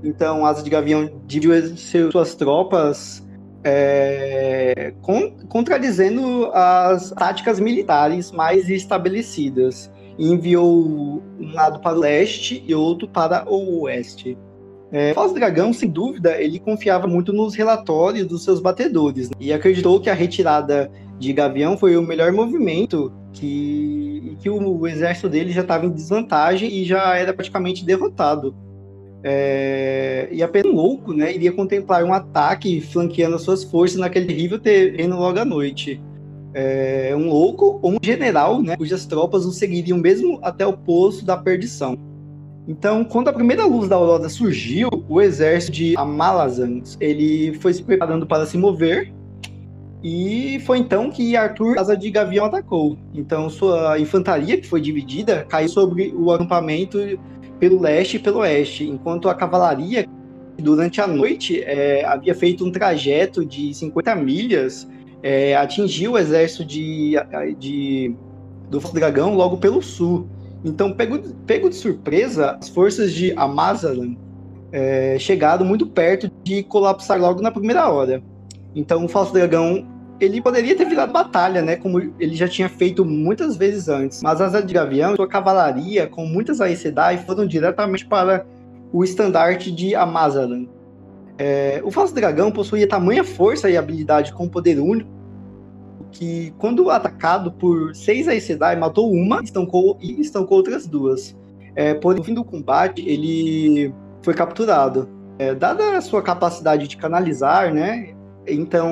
[0.03, 1.77] Então, Asa de Gavião dividiu
[2.11, 3.25] suas tropas
[3.63, 4.93] é,
[5.49, 9.91] contradizendo as táticas militares mais estabelecidas.
[10.19, 14.37] Enviou um lado para o leste e outro para o oeste.
[14.93, 19.35] É, Falso Dragão, sem dúvida, ele confiava muito nos relatórios dos seus batedores né?
[19.41, 25.29] e acreditou que a retirada de Gavião foi o melhor movimento que, que o, exército
[25.29, 28.55] dele já estava em desvantagem e já era praticamente derrotado.
[29.23, 34.27] É, e apenas um louco né, iria contemplar um ataque flanqueando as suas forças naquele
[34.27, 36.01] terrível terreno logo à noite.
[36.55, 41.25] É, um louco ou um general, né, cujas tropas o seguiriam mesmo até o poço
[41.25, 41.99] da perdição.
[42.67, 47.83] Então, quando a primeira luz da aurora surgiu, o exército de Amalazans ele foi se
[47.83, 49.13] preparando para se mover
[50.05, 52.99] e foi então que Arthur Asa de Gavião atacou.
[53.15, 56.99] Então sua infantaria, que foi dividida, caiu sobre o acampamento
[57.59, 60.07] pelo leste e pelo oeste, enquanto a cavalaria,
[60.59, 64.87] durante a noite, é, havia feito um trajeto de 50 milhas,
[65.25, 67.15] é, atingiu o exército de,
[67.59, 68.15] de,
[68.69, 70.29] do Dragão logo pelo sul.
[70.63, 74.17] Então, pego, pego de surpresa, as forças de Amazalan
[74.71, 78.23] é, chegaram muito perto de colapsar logo na primeira hora.
[78.75, 79.87] Então, o Falso Dragão
[80.21, 81.77] ele poderia ter virado batalha, né?
[81.77, 84.23] Como ele já tinha feito muitas vezes antes.
[84.23, 88.45] Mas as de Gavião, sua cavalaria, com muitas Aes Sedai, foram diretamente para
[88.93, 90.67] o estandarte de Amazalan.
[91.39, 95.15] É, o Falso Dragão possuía tamanha força e habilidade com poder único
[96.15, 101.37] que, quando atacado por seis Aes Sedai, matou uma estancou, e estancou outras duas.
[101.75, 103.93] É, por fim do combate, ele
[104.23, 105.09] foi capturado.
[105.39, 108.15] É, dada a sua capacidade de canalizar, né?
[108.47, 108.87] Então,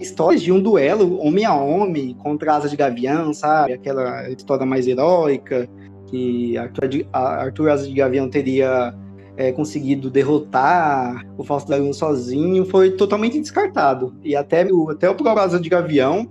[0.00, 3.74] histórias de um duelo homem a homem contra Asa de Gavião, sabe?
[3.74, 5.68] Aquela história mais heróica
[6.06, 8.94] que Arthur, Arthur Asa de Gavião teria
[9.40, 14.14] é, conseguido derrotar o Falso Dragão sozinho, foi totalmente descartado.
[14.22, 16.30] E até o, até o próprio Asa de Gavião,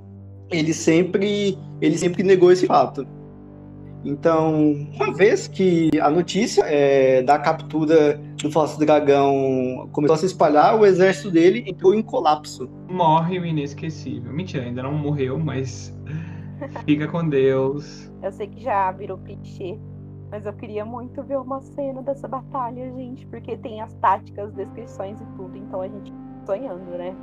[0.51, 3.07] ele sempre, ele sempre negou esse fato.
[4.05, 10.27] Então, uma vez que a notícia é, da captura do falso dragão começou a se
[10.27, 12.69] espalhar, o exército dele entrou em colapso.
[12.87, 14.31] Morre o inesquecível.
[14.31, 15.91] Mentira, ainda não morreu, mas
[16.85, 18.07] fica com Deus.
[18.21, 19.79] Eu sei que já virou clichê,
[20.31, 25.19] mas eu queria muito ver uma cena dessa batalha, gente, porque tem as táticas, descrições
[25.19, 26.13] e tudo, então a gente
[26.45, 27.15] sonhando, né?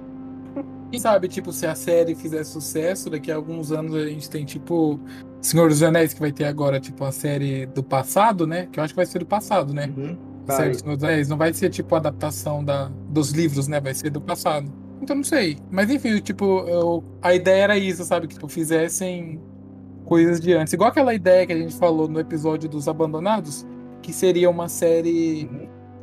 [0.90, 4.44] Quem sabe, tipo, se a série fizer sucesso, daqui a alguns anos a gente tem,
[4.44, 5.00] tipo,
[5.40, 8.68] Senhor dos Anéis, que vai ter agora, tipo, a série do passado, né?
[8.70, 9.92] Que eu acho que vai ser do passado, né?
[9.96, 10.16] Uhum.
[10.46, 11.28] A série do Senhor dos Anéis.
[11.28, 13.80] Não vai ser, tipo, a adaptação da, dos livros, né?
[13.80, 14.72] Vai ser do passado.
[15.02, 15.58] Então, não sei.
[15.70, 18.28] Mas, enfim, tipo, eu, a ideia era isso, sabe?
[18.28, 19.40] Que, tipo, fizessem
[20.06, 20.72] coisas de antes.
[20.72, 23.66] Igual aquela ideia que a gente falou no episódio dos Abandonados,
[24.00, 25.50] que seria uma série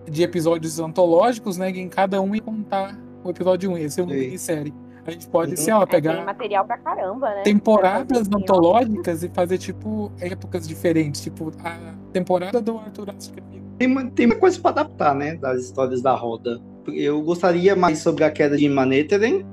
[0.10, 1.72] de episódios antológicos, né?
[1.72, 3.78] Que em cada um ia contar o episódio 1.
[3.80, 4.74] Ia ser uma minissérie.
[5.06, 7.42] A gente pode, assim, ó, É, tem pegar material pra caramba, né?
[7.44, 11.20] temporadas Pra antológicas e fazer, tipo, épocas diferentes.
[11.22, 11.78] Tipo, a
[12.14, 13.32] temporada do Arthur Ashe
[13.78, 16.62] Tem, uma- tem uma coisa para adaptar, né, das histórias da roda.
[16.88, 19.46] Eu gostaria mais sobre a queda de Maneteren,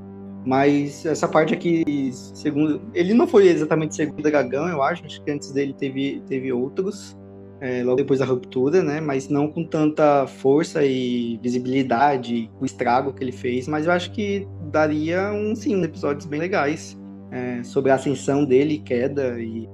[0.45, 5.31] mas essa parte aqui, segundo, ele não foi exatamente segundo dragão, eu acho, acho que
[5.31, 7.17] antes dele teve, teve outros,
[7.61, 13.13] é, logo depois da ruptura, né, mas não com tanta força e visibilidade, o estrago
[13.13, 16.99] que ele fez, mas eu acho que daria um, sim, episódios bem legais
[17.31, 19.69] é, sobre a ascensão dele, queda e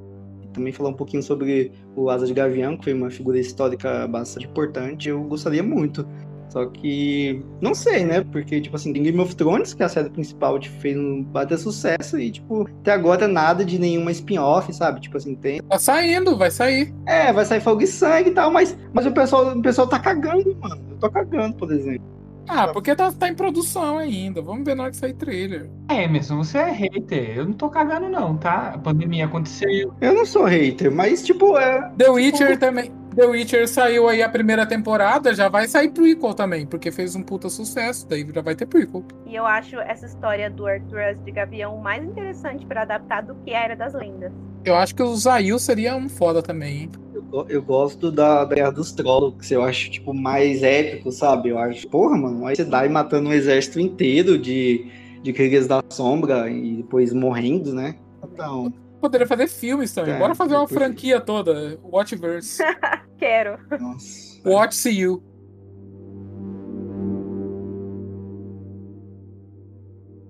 [0.47, 4.07] e também falar um pouquinho sobre o Asa de Gavião, que foi uma figura histórica
[4.07, 6.07] bastante importante, eu gostaria muito.
[6.57, 8.25] Só que não sei, né?
[8.33, 11.23] Porque, tipo assim, tem Game of Thrones, que é a série principal, tipo, fez um
[11.23, 15.03] baita sucesso, e, tipo, até agora nada de nenhuma spin-off, sabe?
[15.03, 15.61] Tipo assim, tem.
[15.61, 16.95] Tá saindo, vai sair.
[17.05, 19.99] É, vai sair fogo e sangue e tal, mas, mas o, pessoal, o pessoal tá
[19.99, 20.83] cagando, mano.
[20.93, 22.07] Eu tô cagando, por exemplo.
[22.49, 24.41] Ah, porque tá, tá em produção ainda.
[24.41, 25.69] Vamos ver na hora que sair trailer.
[25.91, 27.37] É, Emerson, você é hater.
[27.37, 28.73] Eu não tô cagando, não, tá?
[28.75, 29.93] A pandemia aconteceu.
[30.01, 31.91] Eu não sou hater, mas tipo, é.
[31.99, 32.91] The Witcher também.
[33.17, 37.23] The Witcher saiu aí a primeira temporada, já vai sair prequel também, porque fez um
[37.23, 39.03] puta sucesso, daí já vai ter prequel.
[39.27, 43.35] E eu acho essa história do Arthur As de Gavião mais interessante pra adaptar do
[43.37, 44.31] que a Era das Lendas.
[44.67, 46.91] Eu acho que o Zail seria um foda também, hein?
[47.15, 51.49] Eu, go- eu gosto da da Guerra dos Trollocs, eu acho, tipo, mais épico, sabe?
[51.49, 54.91] Eu acho, porra, mano, aí você dá e matando um exército inteiro de,
[55.23, 57.95] de Kriegers da Sombra e depois morrendo, né?
[58.25, 60.15] Então, Poderia fazer filmes também.
[60.15, 61.79] É, Bora fazer uma franquia toda.
[61.83, 62.63] Watchverse.
[63.19, 63.59] Quero.
[63.81, 64.49] nossa.
[64.49, 65.23] Watch See You.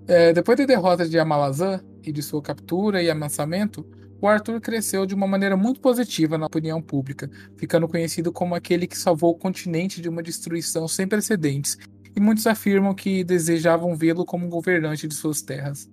[0.07, 3.85] É, depois da derrota de Amalazan e de sua captura e amassamento,
[4.21, 8.87] o Arthur cresceu de uma maneira muito positiva na opinião pública, ficando conhecido como aquele
[8.87, 11.77] que salvou o continente de uma destruição sem precedentes,
[12.15, 15.89] e muitos afirmam que desejavam vê-lo como governante de suas terras.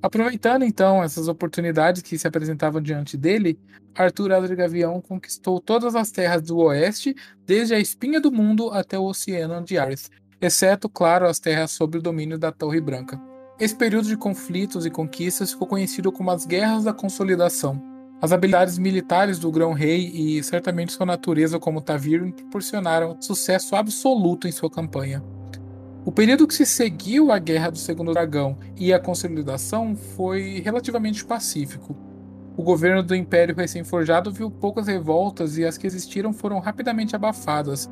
[0.00, 3.58] Aproveitando então essas oportunidades que se apresentavam diante dele,
[3.96, 8.96] Arthur Adler Gavião conquistou todas as terras do oeste, desde a espinha do mundo até
[8.96, 10.08] o oceano de Ares,
[10.40, 13.20] exceto, claro, as terras sob o domínio da Torre Branca.
[13.58, 17.82] Esse período de conflitos e conquistas ficou conhecido como as Guerras da Consolidação.
[18.22, 24.52] As habilidades militares do Grão-Rei e certamente sua natureza como Tavirin proporcionaram sucesso absoluto em
[24.52, 25.22] sua campanha.
[26.08, 31.22] O período que se seguiu à Guerra do Segundo Dragão e à Consolidação foi relativamente
[31.22, 31.94] pacífico.
[32.56, 37.90] O governo do Império recém-forjado viu poucas revoltas e as que existiram foram rapidamente abafadas,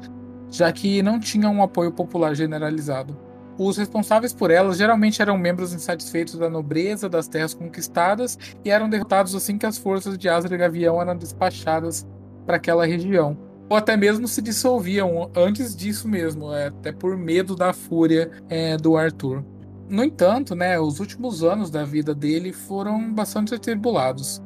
[0.51, 3.15] já que não tinham um apoio popular generalizado.
[3.59, 8.89] Os responsáveis por elas geralmente eram membros insatisfeitos da nobreza das terras conquistadas e eram
[8.89, 12.07] derrotados assim que as forças de Asra e Gavião eram despachadas
[12.47, 13.46] para aquela região.
[13.69, 18.77] Ou até mesmo se dissolviam antes disso mesmo, é, até por medo da fúria é,
[18.77, 19.45] do Arthur.
[19.89, 24.43] No entanto, né, os últimos anos da vida dele foram bastante atribulados.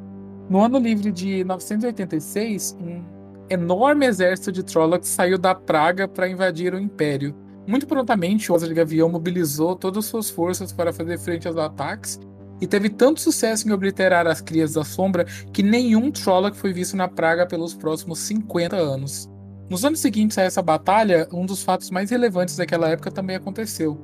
[0.48, 3.02] No ano livre de 986, um
[3.48, 7.35] enorme exército de Trollocs saiu da Praga para invadir o Império.
[7.66, 12.18] Muito prontamente, o de Gavião mobilizou todas as suas forças para fazer frente aos ataques
[12.61, 16.96] e teve tanto sucesso em obliterar as Crias da Sombra que nenhum Trolloc foi visto
[16.96, 19.29] na Praga pelos próximos 50 anos.
[19.68, 23.96] Nos anos seguintes a essa batalha, um dos fatos mais relevantes daquela época também aconteceu: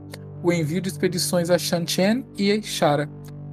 [0.42, 3.10] o envio de expedições a Shanchen e Shara.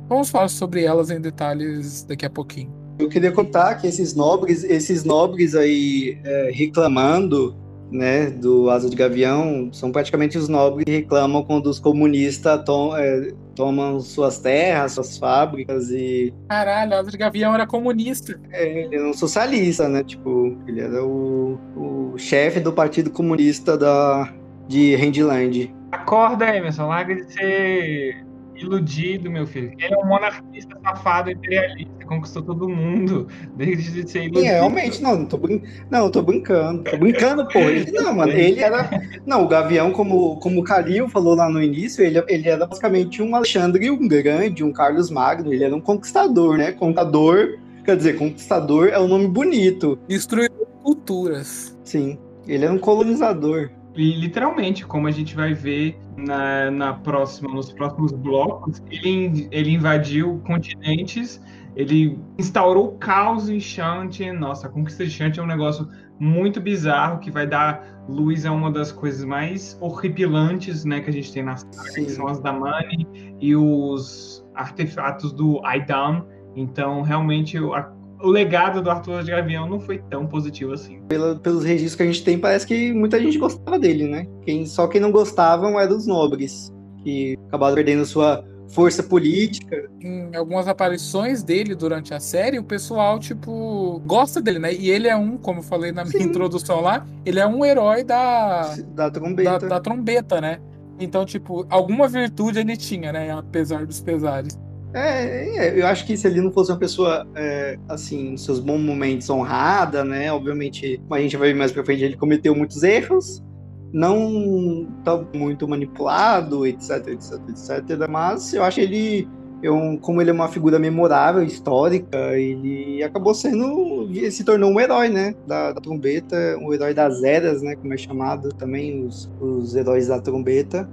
[0.08, 2.72] Vamos falar sobre elas em detalhes daqui a pouquinho.
[3.00, 7.56] Eu queria contar que esses nobres, esses nobres aí é, reclamando,
[7.94, 12.98] né, do Asa de Gavião, são praticamente os nobres que reclamam quando os comunistas tom,
[12.98, 18.40] é, tomam suas terras, suas fábricas e Caralho, Asa de Gavião era comunista.
[18.52, 20.04] é, ele era um socialista, né?
[20.04, 24.34] Tipo, ele era o, o chefe do Partido Comunista da,
[24.68, 25.74] de Rendland.
[25.92, 26.88] Acorda, Emerson.
[26.88, 28.23] Larga de ser
[28.64, 29.74] iludido, meu filho.
[29.78, 33.28] Ele é um monarquista safado, imperialista, conquistou todo mundo.
[33.56, 34.42] Desde de ser iludido.
[34.42, 35.62] Sim, é, realmente, não, não tô, brin...
[35.90, 36.84] não, tô brincando.
[36.84, 37.60] Tô brincando, pô.
[37.60, 38.90] Ele, não, mano, ele era.
[39.26, 43.22] Não, o Gavião, como, como o Calil falou lá no início, ele, ele era basicamente
[43.22, 46.72] um Alexandre um Grande, um Carlos Magno, ele era um conquistador, né?
[46.72, 50.00] Conquistador, quer dizer, conquistador é um nome bonito.
[50.08, 51.78] Destruidor de culturas.
[51.84, 53.70] Sim, ele era um colonizador.
[53.96, 59.72] E literalmente, como a gente vai ver na, na próxima, nos próximos blocos, ele, ele
[59.72, 61.40] invadiu continentes,
[61.76, 64.32] ele instaurou caos em Shanti.
[64.32, 65.88] Nossa, a conquista de Shanti é um negócio
[66.20, 71.14] muito bizarro que vai dar luz a uma das coisas mais horripilantes né, que a
[71.14, 73.08] gente tem na saga, que são as Damani
[73.40, 76.26] e os artefatos do Aidan.
[76.56, 77.92] Então, realmente, a,
[78.24, 81.02] o legado do Arthur de Gavião não foi tão positivo assim.
[81.10, 84.26] Pela, pelos registros que a gente tem, parece que muita gente gostava dele, né?
[84.44, 89.90] Quem, só quem não gostavam eram os nobres, que acabaram perdendo sua força política.
[90.02, 94.74] Em algumas aparições dele durante a série, o pessoal, tipo, gosta dele, né?
[94.74, 96.30] E ele é um, como eu falei na minha Sim.
[96.30, 99.68] introdução lá, ele é um herói da, Da da, trombeta.
[99.68, 100.60] da trombeta, né?
[100.98, 103.32] Então, tipo, alguma virtude ele tinha, né?
[103.32, 104.58] Apesar dos pesares.
[104.94, 108.60] É, é, eu acho que se ele não fosse uma pessoa, é, assim, nos seus
[108.60, 110.32] bons momentos honrada, né?
[110.32, 113.44] Obviamente, a gente vai ver mais pra frente, ele cometeu muitos erros,
[113.92, 118.08] não tá muito manipulado, etc, etc, etc.
[118.08, 119.28] Mas eu acho ele,
[119.64, 125.10] eu, como ele é uma figura memorável, histórica, ele acabou sendo, se tornou um herói,
[125.10, 125.34] né?
[125.48, 127.76] Da, da trombeta, um herói das eras, né?
[127.76, 130.88] Como é chamado também, os, os heróis da trombeta.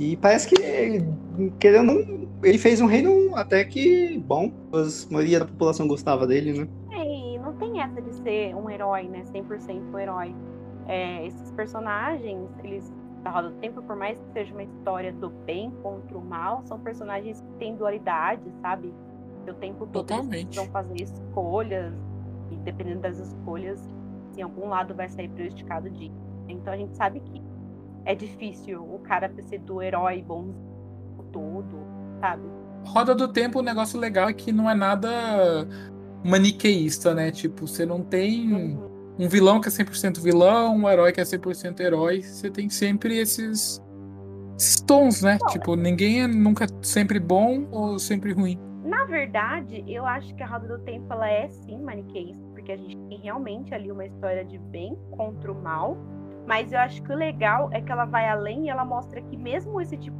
[0.00, 0.56] E parece que,
[1.60, 4.52] querendo ele fez um reino até que bom.
[4.72, 6.68] A maioria da população gostava dele, né?
[6.92, 9.24] É, e não tem essa de ser um herói, né?
[9.32, 10.34] 100% um herói.
[10.86, 12.92] É, esses personagens, eles
[13.22, 16.62] da Roda do Tempo, por mais que seja uma história do bem contra o mal,
[16.64, 18.94] são personagens que têm dualidade, sabe?
[19.48, 20.34] O tempo todo Totalmente.
[20.34, 21.94] eles precisam fazer escolhas,
[22.50, 23.80] e dependendo das escolhas,
[24.36, 26.14] em algum lado vai sair prejudicado disso.
[26.48, 27.42] Então a gente sabe que
[28.04, 30.52] é difícil o cara ser do herói bom
[31.32, 32.42] todo, sabe?
[32.84, 35.08] Roda do Tempo, o negócio legal é que não é nada
[36.24, 37.30] maniqueísta, né?
[37.30, 39.14] Tipo, você não tem Uhum.
[39.18, 42.22] um vilão que é 100% vilão, um herói que é 100% herói.
[42.22, 43.82] Você tem sempre esses,
[44.58, 45.38] esses tons, né?
[45.48, 48.58] Tipo, ninguém é nunca sempre bom ou sempre ruim.
[48.84, 52.76] Na verdade, eu acho que a Roda do Tempo ela é sim maniqueísta, porque a
[52.76, 55.96] gente tem realmente ali uma história de bem contra o mal.
[56.46, 59.36] Mas eu acho que o legal é que ela vai além e ela mostra que
[59.36, 60.16] mesmo esse tipo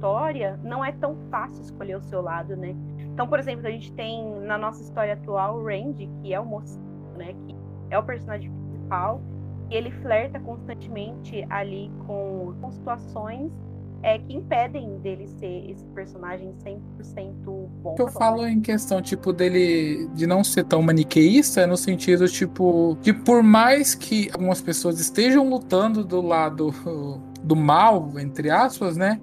[0.00, 2.74] história não é tão fácil escolher o seu lado, né?
[3.12, 6.46] Então, por exemplo, a gente tem na nossa história atual o Randy, que é o
[6.46, 6.80] mocinho,
[7.18, 7.34] né?
[7.46, 7.54] Que
[7.90, 9.20] é o personagem principal.
[9.68, 13.52] E ele flerta constantemente ali com, com situações
[14.02, 17.32] é, que impedem dele ser esse personagem 100%
[17.82, 17.94] bom.
[17.98, 23.12] Eu falo em questão, tipo, dele de não ser tão maniqueísta no sentido, tipo, de
[23.12, 26.72] por mais que algumas pessoas estejam lutando do lado
[27.44, 29.20] do mal, entre aspas, né?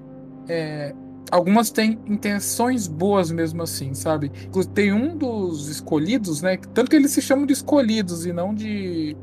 [0.48, 0.94] É,
[1.32, 4.32] algumas têm intenções boas mesmo assim, sabe?
[4.74, 6.58] Tem um dos escolhidos, né?
[6.74, 9.16] Tanto que eles se chamam de escolhidos e não de,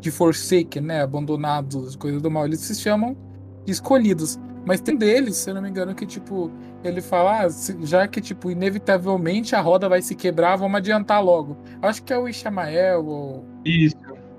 [0.00, 1.02] de forsaken, né?
[1.02, 2.46] Abandonados, coisa do mal.
[2.46, 3.16] Eles se chamam
[3.64, 4.38] de escolhidos.
[4.64, 6.50] Mas tem deles, se eu não me engano, que tipo,
[6.84, 7.48] ele fala, ah,
[7.82, 11.56] já que tipo, inevitavelmente a roda vai se quebrar, vamos adiantar logo.
[11.80, 13.96] Acho que é o Ishamael ou Isso,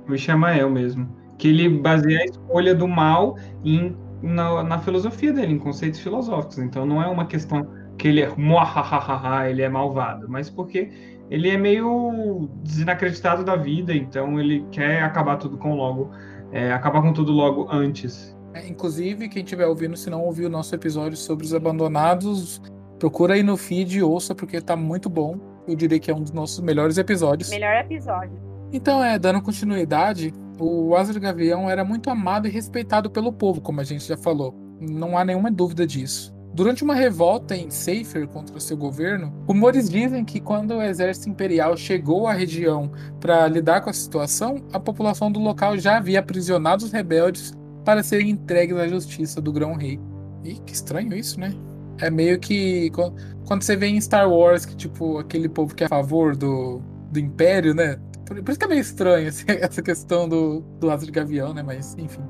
[0.08, 1.10] o Ishamael mesmo.
[1.38, 6.58] Que ele baseia a escolha do mal em, na, na filosofia dele, em conceitos filosóficos.
[6.60, 7.68] Então não é uma questão
[7.98, 10.92] que ele é muahahaha, ele é malvado, mas porque
[11.30, 16.12] ele é meio desacreditado da vida, então ele quer acabar tudo com logo,
[16.52, 18.36] é, acabar com tudo logo antes.
[18.54, 22.62] É, inclusive, quem estiver ouvindo, se não ouviu o nosso episódio sobre os abandonados,
[23.00, 25.40] procura aí no feed e ouça, porque tá muito bom.
[25.68, 27.50] Eu diria que é um dos nossos melhores episódios.
[27.50, 28.38] Melhor episódio.
[28.74, 33.82] Então, é, dando continuidade, o de Gavião era muito amado e respeitado pelo povo, como
[33.82, 34.54] a gente já falou.
[34.80, 36.34] Não há nenhuma dúvida disso.
[36.54, 41.78] Durante uma revolta em Seifer contra seu governo, rumores dizem que quando o exército imperial
[41.78, 46.84] chegou à região para lidar com a situação, a população do local já havia aprisionado
[46.84, 47.54] os rebeldes
[47.86, 50.00] para serem entregues à justiça do Grão-Rei.
[50.44, 51.54] Ih, que estranho isso, né?
[52.00, 53.14] É meio que qu-
[53.48, 56.82] quando você vê em Star Wars que, tipo, aquele povo que é a favor do,
[57.12, 57.98] do Império, né?
[58.32, 61.54] Por, por isso que é meio estranho esse- essa questão do, do Asa de Gavião,
[61.54, 61.62] né?
[61.62, 62.22] Mas, enfim.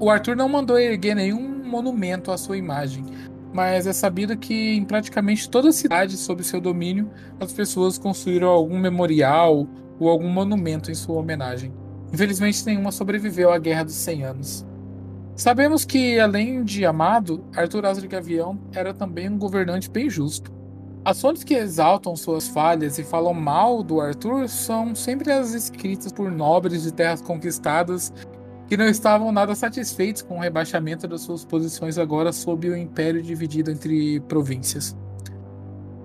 [0.00, 3.04] O Arthur não mandou erguer nenhum monumento à sua imagem,
[3.52, 7.08] mas é sabido que em praticamente toda cidade sob seu domínio,
[7.38, 9.68] as pessoas construíram algum memorial
[10.00, 11.72] ou algum monumento em sua homenagem.
[12.12, 14.66] Infelizmente, nenhuma sobreviveu à Guerra dos 100 Anos.
[15.36, 20.50] Sabemos que, além de amado, Arthur Asa de Gavião era também um governante bem justo.
[21.20, 26.30] Fontes que exaltam suas falhas e falam mal do Arthur são sempre as escritas por
[26.30, 28.12] nobres de terras conquistadas
[28.68, 33.20] que não estavam nada satisfeitos com o rebaixamento das suas posições agora sob o império
[33.20, 34.96] dividido entre províncias.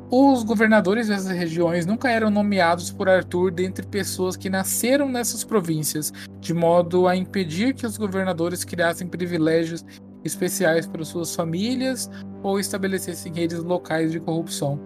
[0.10, 6.12] Os governadores dessas regiões nunca eram nomeados por Arthur dentre pessoas que nasceram nessas províncias,
[6.40, 9.86] de modo a impedir que os governadores criassem privilégios
[10.26, 12.10] especiais para suas famílias
[12.44, 14.80] ou estabelecessem redes locais de corrupção.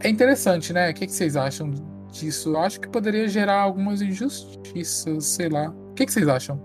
[0.00, 0.90] É interessante, né?
[0.90, 1.70] O que que vocês acham
[2.10, 2.50] disso?
[2.50, 5.68] Eu acho que poderia gerar algumas injustiças, sei lá.
[5.68, 6.60] O que que vocês acham?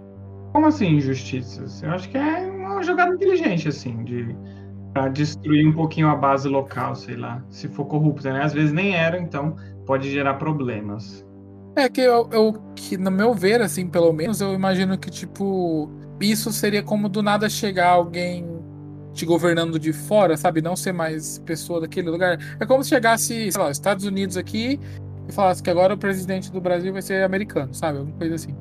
[0.53, 1.83] Como assim injustiças?
[1.83, 4.35] Eu acho que é uma jogada inteligente, assim, de
[4.93, 7.43] para destruir um pouquinho a base local, sei lá.
[7.49, 8.43] Se for corrupta, né?
[8.43, 9.55] Às vezes nem era, então
[9.85, 11.23] pode gerar problemas.
[11.75, 15.91] É que eu, eu que no meu ver, assim, pelo menos, eu imagino que, tipo,
[16.19, 18.45] isso seria como do nada chegar alguém
[19.13, 20.61] te governando de fora, sabe?
[20.61, 22.37] Não ser mais pessoa daquele lugar.
[22.59, 24.79] É como se chegasse, sei lá, os Estados Unidos aqui
[25.27, 27.97] e falasse que agora o presidente do Brasil vai ser americano, sabe?
[27.97, 28.55] Alguma coisa assim.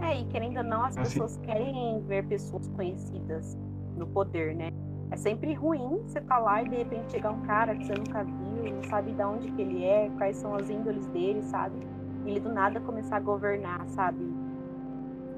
[0.00, 1.10] É, e querendo ou não, as Assim.
[1.10, 3.56] pessoas querem ver pessoas conhecidas
[3.96, 4.70] no poder, né?
[5.10, 8.24] É sempre ruim você tá lá e de repente chegar um cara que você nunca
[8.24, 11.76] viu, não sabe de onde que ele é, quais são as índoles dele, sabe?
[12.24, 14.24] E ele do nada começar a governar, sabe?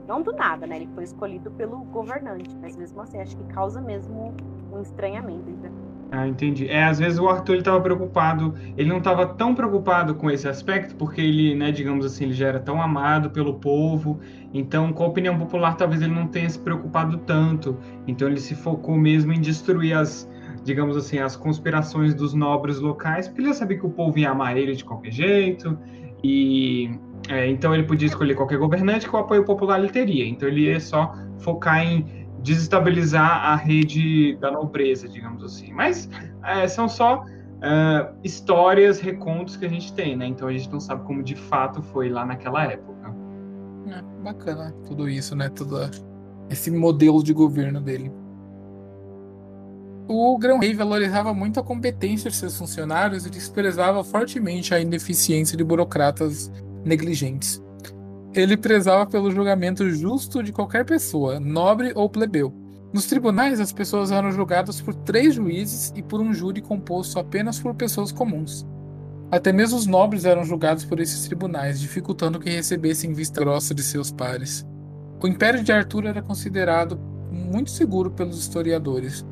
[0.06, 0.76] Não do nada, né?
[0.76, 4.34] Ele foi escolhido pelo governante, mas mesmo assim, acho que causa mesmo
[4.72, 5.48] um estranhamento.
[5.48, 5.70] entre
[6.10, 6.68] Ah, entendi.
[6.68, 10.46] É, às vezes o Arthur ele estava preocupado, ele não estava tão preocupado com esse
[10.46, 14.20] aspecto, porque ele, né, digamos assim, ele já era tão amado pelo povo,
[14.52, 17.78] então com a opinião popular talvez ele não tenha se preocupado tanto.
[18.06, 20.30] Então ele se focou mesmo em destruir as,
[20.62, 24.56] digamos assim, as conspirações dos nobres locais, porque ele sabia que o povo ia amar
[24.56, 25.78] ele de qualquer jeito,
[26.22, 26.98] e
[27.28, 30.26] é, então ele podia escolher qualquer governante que o apoio popular ele teria.
[30.26, 35.72] Então ele ia só focar em desestabilizar a rede da nobreza, digamos assim.
[35.72, 36.08] Mas
[36.44, 37.24] é, são só
[37.62, 40.26] é, histórias, recontos que a gente tem, né?
[40.26, 43.14] Então a gente não sabe como de fato foi lá naquela época.
[43.88, 45.48] É, bacana tudo isso, né?
[45.48, 45.78] Todo
[46.50, 48.12] esse modelo de governo dele.
[50.06, 55.64] O Grão-Rei valorizava muito a competência de seus funcionários e desprezava fortemente a ineficiência de
[55.64, 56.52] burocratas
[56.84, 57.62] negligentes.
[58.34, 62.52] Ele prezava pelo julgamento justo de qualquer pessoa, nobre ou plebeu.
[62.92, 67.58] Nos tribunais, as pessoas eram julgadas por três juízes e por um júri composto apenas
[67.58, 68.66] por pessoas comuns.
[69.30, 73.82] Até mesmo os nobres eram julgados por esses tribunais, dificultando que recebessem vista grossa de
[73.82, 74.64] seus pares.
[75.20, 76.96] O Império de Arthur era considerado
[77.30, 79.24] muito seguro pelos historiadores.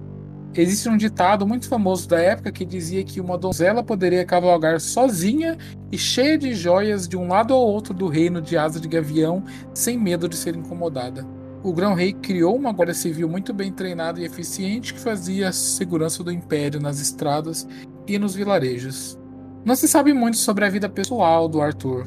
[0.55, 5.57] Existe um ditado muito famoso da época que dizia que uma donzela poderia cavalgar sozinha
[5.91, 9.43] e cheia de joias de um lado ao outro do reino de asa de gavião,
[9.73, 11.27] sem medo de ser incomodada.
[11.63, 16.23] O grão-rei criou uma guarda civil muito bem treinada e eficiente que fazia a segurança
[16.23, 17.67] do império nas estradas
[18.07, 19.19] e nos vilarejos.
[19.65, 22.07] Não se sabe muito sobre a vida pessoal do Arthur.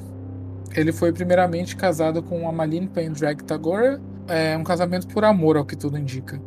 [0.76, 5.76] Ele foi primeiramente casado com Amaline Pendrag Tagore, é, um casamento por amor, ao que
[5.76, 6.40] tudo indica.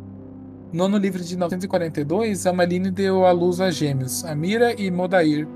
[0.71, 5.47] No ano livre de 942, Amaline deu à luz a gêmeos, Amira e Modair,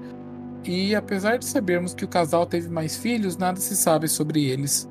[0.66, 4.90] e apesar de sabermos que o casal teve mais filhos, nada se sabe sobre eles.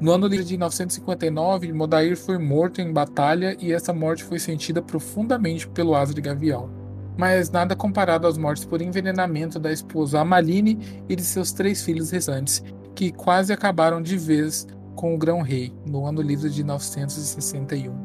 [0.00, 4.82] No ano livre de 959, Modair foi morto em batalha e essa morte foi sentida
[4.82, 6.68] profundamente pelo asa de Gavial.
[7.16, 12.10] Mas nada comparado às mortes por envenenamento da esposa Amaline e de seus três filhos
[12.10, 12.60] restantes,
[12.92, 18.03] que quase acabaram de vez com o Grão-Rei no ano livre de 961.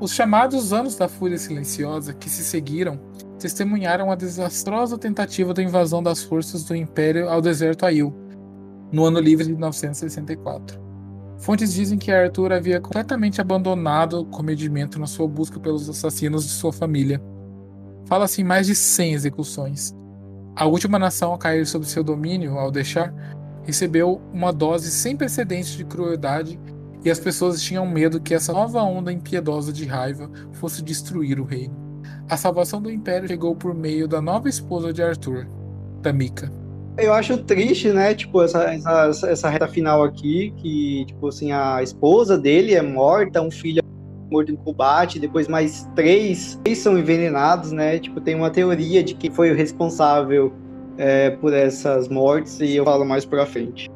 [0.00, 2.98] Os chamados Anos da Fúria Silenciosa que se seguiram
[3.38, 8.14] testemunharam a desastrosa tentativa da invasão das forças do Império ao deserto Aiel,
[8.90, 10.80] no ano livre de 964.
[11.36, 16.50] Fontes dizem que Arthur havia completamente abandonado o comedimento na sua busca pelos assassinos de
[16.50, 17.20] sua família.
[18.06, 19.94] Fala-se em mais de 100 execuções.
[20.56, 23.12] A última nação a cair sob seu domínio, ao deixar,
[23.64, 26.58] recebeu uma dose sem precedentes de crueldade
[27.04, 31.44] e as pessoas tinham medo que essa nova onda impiedosa de raiva fosse destruir o
[31.44, 31.74] reino.
[32.28, 35.46] A salvação do império chegou por meio da nova esposa de Arthur,
[36.02, 36.50] Tamika.
[36.98, 41.82] Eu acho triste, né, tipo, essa, essa, essa reta final aqui, que, tipo assim, a
[41.82, 43.82] esposa dele é morta, um filho
[44.30, 49.14] morto em combate, depois mais três, três são envenenados, né, tipo, tem uma teoria de
[49.14, 50.52] que foi o responsável
[50.98, 53.90] é, por essas mortes, e eu falo mais pra frente.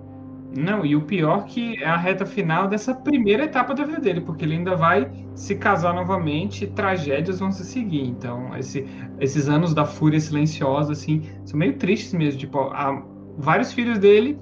[0.56, 4.20] Não, e o pior que é a reta final dessa primeira etapa da vida dele,
[4.20, 8.06] porque ele ainda vai se casar novamente, tragédias vão se seguir.
[8.06, 8.86] Então, esse,
[9.18, 12.38] esses anos da fúria silenciosa, assim, são meio tristes mesmo.
[12.38, 13.02] Tipo, há
[13.36, 14.38] vários filhos dele,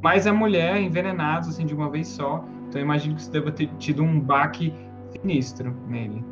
[0.00, 2.44] mais a mulher envenenados, assim, de uma vez só.
[2.68, 4.72] Então, imagino que isso deva ter tido um baque
[5.10, 6.24] sinistro nele.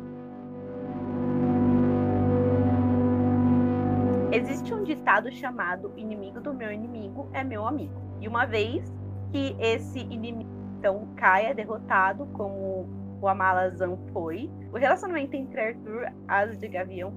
[4.31, 8.01] Existe um ditado chamado inimigo do meu inimigo é meu amigo.
[8.21, 8.93] E uma vez
[9.31, 12.87] que esse inimigo então caia derrotado, como
[13.21, 14.49] o Amalazan foi.
[14.71, 17.13] O relacionamento entre Arthur, Asa de Gavião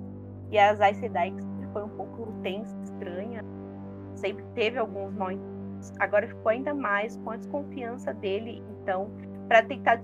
[0.50, 1.34] e as Aes Sedai
[1.72, 3.44] foi um pouco tenso, estranha.
[4.14, 5.30] Sempre teve alguns mal
[6.00, 9.10] Agora ficou ainda mais com a desconfiança dele, então,
[9.46, 10.00] para tentar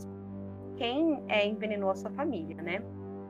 [0.77, 2.81] quem é, envenenou a sua família, né?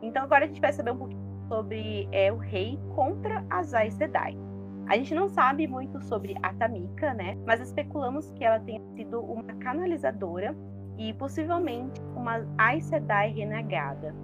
[0.02, 3.94] Então agora a gente vai saber um pouquinho sobre é, o rei contra as Aes
[3.94, 4.36] Sedai.
[4.86, 7.38] A gente não sabe muito sobre a Tamika, né?
[7.46, 10.54] Mas especulamos que ela tenha sido uma canalizadora
[10.98, 14.14] e possivelmente uma Aes Sedai renegada.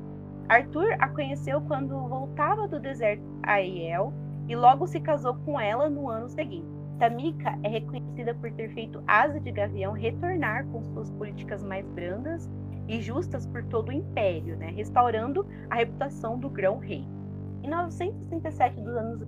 [0.49, 4.13] Arthur a conheceu quando voltava do deserto a Aiel
[4.49, 6.69] e logo se casou com ela no ano seguinte.
[6.99, 12.51] Tamika é reconhecida por ter feito Asa de Gavião retornar com suas políticas mais brandas
[12.87, 14.71] e justas por todo o império, né?
[14.77, 17.07] restaurando a reputação do grão-rei.
[17.63, 19.23] Em 967 dos anos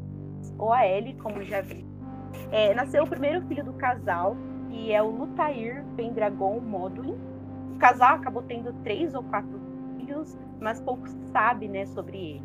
[0.58, 1.84] ou a Ellie, como já vi.
[2.50, 4.36] É, nasceu o primeiro filho do casal,
[4.68, 7.16] que é o Lutair Pendragon Moduin.
[7.74, 9.60] O casal acabou tendo três ou quatro
[9.96, 12.42] filhos, mas pouco se sabe né, sobre ele.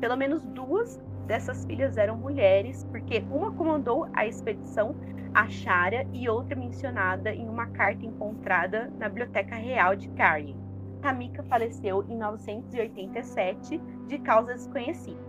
[0.00, 4.94] Pelo menos duas dessas filhas eram mulheres, porque uma comandou a expedição
[5.34, 10.56] Achara e outra mencionada em uma carta encontrada na Biblioteca Real de Karlin.
[11.00, 15.27] Tamika faleceu em 987 de causas desconhecidas.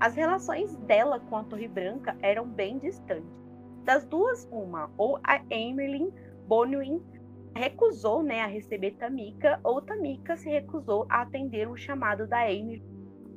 [0.00, 3.36] As relações dela com a Torre Branca eram bem distantes.
[3.84, 6.12] Das duas, uma, ou a Emerlin
[6.46, 7.02] Bonwin
[7.54, 12.82] recusou né, a receber Tamika, ou Tamika se recusou a atender o chamado da Emerlin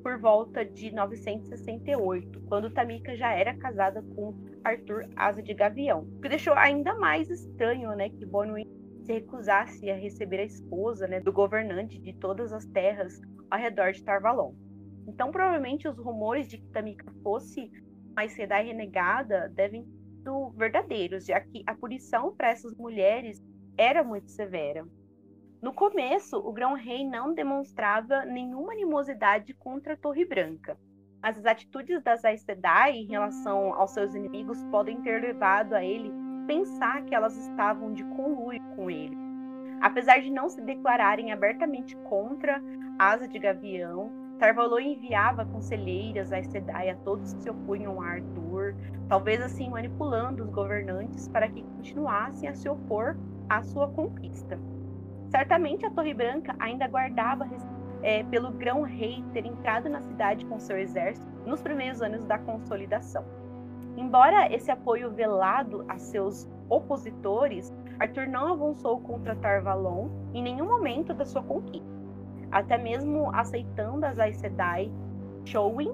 [0.04, 6.22] por volta de 968, quando Tamika já era casada com Arthur Asa de Gavião, o
[6.22, 8.66] que deixou ainda mais estranho né, que Bonwin
[9.04, 13.60] se se recusasse a receber a esposa né, do governante de todas as terras ao
[13.60, 14.54] redor de Tarvalon.
[15.08, 17.72] Então, provavelmente, os rumores de que Tamika fosse
[18.16, 23.42] mais Sedai renegada devem ser verdadeiros, já que a punição para essas mulheres
[23.78, 24.86] era muito severa.
[25.62, 30.78] No começo, o Grão-Rei não demonstrava nenhuma animosidade contra a Torre Branca,
[31.22, 35.84] mas as atitudes das Aes Sedai em relação aos seus inimigos podem ter levado a
[35.84, 36.12] ele
[36.48, 39.16] pensar que elas estavam de conluio com ele.
[39.82, 42.62] Apesar de não se declararem abertamente contra
[42.98, 48.74] Asa de Gavião, Tarvalô enviava conselheiras a Sedai a todos que se opunham a Arthur,
[49.08, 53.16] talvez assim manipulando os governantes para que continuassem a se opor
[53.48, 54.58] à sua conquista.
[55.30, 57.48] Certamente a Torre Branca ainda guardava
[58.02, 63.24] é, pelo grão-rei ter entrado na cidade com seu exército nos primeiros anos da consolidação.
[63.96, 71.14] Embora esse apoio velado a seus opositores, Arthur não avançou contra Tarvalon em nenhum momento
[71.14, 72.01] da sua conquista
[72.52, 74.92] até mesmo aceitando as Aes Sedai
[75.46, 75.92] Showin,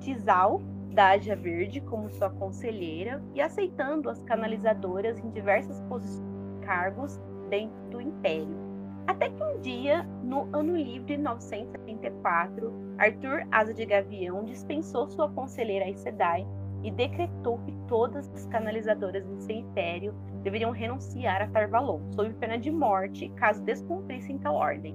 [0.00, 0.62] Tizal,
[0.92, 6.22] da Ágia Verde, como sua conselheira e aceitando as canalizadoras em diversas posições
[6.56, 7.20] e cargos
[7.50, 8.64] dentro do Império.
[9.06, 15.84] Até que um dia, no ano livre 974, Arthur Asa de Gavião dispensou sua conselheira
[15.84, 16.46] Aes Sedai
[16.82, 22.70] e decretou que todas as canalizadoras seu império deveriam renunciar a Tarvalon, sob pena de
[22.70, 24.94] morte, caso descumprissem tal ordem.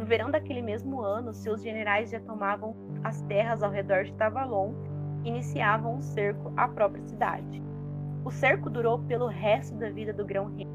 [0.00, 2.74] No verão daquele mesmo ano, seus generais já tomavam
[3.04, 4.72] as terras ao redor de Tavalon
[5.22, 7.62] e iniciavam um cerco à própria cidade.
[8.24, 10.66] O cerco durou pelo resto da vida do grão-rei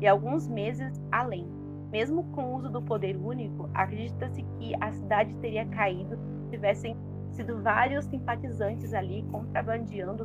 [0.00, 1.44] e alguns meses além.
[1.90, 6.96] Mesmo com o uso do poder único, acredita-se que a cidade teria caído se tivessem
[7.32, 10.24] sido vários simpatizantes ali contrabandeando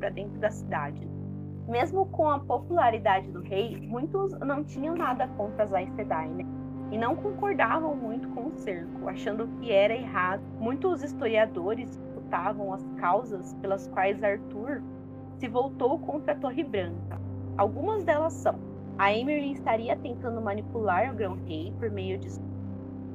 [0.00, 1.08] para dentro da cidade.
[1.68, 6.65] Mesmo com a popularidade do rei, muitos não tinham nada contra Aes Sedai, né?
[6.90, 10.42] E não concordavam muito com o cerco, achando que era errado.
[10.58, 14.82] Muitos historiadores disputavam as causas pelas quais Arthur
[15.38, 17.20] se voltou contra a Torre Branca.
[17.56, 18.58] Algumas delas são:
[18.98, 22.28] a Emily estaria tentando manipular o Grão-Rei por meio de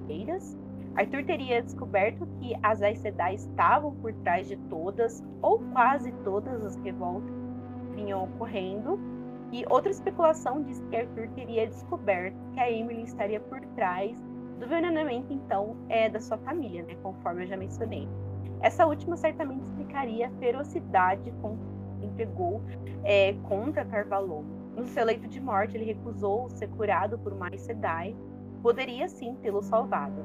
[0.06, 0.58] feiras.
[0.96, 6.66] Arthur teria descoberto que as Aes Sedai estavam por trás de todas ou quase todas
[6.66, 9.00] as revoltas que vinham ocorrendo
[9.52, 14.18] e outra especulação diz que Arthur teria descoberto que a Emily estaria por trás
[14.58, 18.08] do envenenamento, então, é da sua família, né, conforme eu já mencionei.
[18.62, 21.58] Essa última certamente explicaria a ferocidade com
[22.00, 22.62] que entregou
[23.04, 24.46] é, contra Carvalho.
[24.76, 28.16] No seu leito de morte, ele recusou ser curado por uma Sedai,
[28.62, 30.24] poderia sim tê-lo salvado.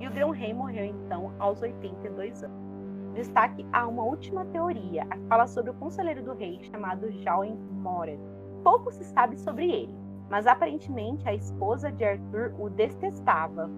[0.00, 2.66] E o Grão-Rei morreu então aos 82 anos.
[3.14, 7.56] Destaque a uma última teoria, a que fala sobre o conselheiro do rei chamado Jauen
[7.70, 8.35] Moret
[8.66, 9.94] pouco se sabe sobre ele,
[10.28, 13.70] mas aparentemente a esposa de Arthur o detestava.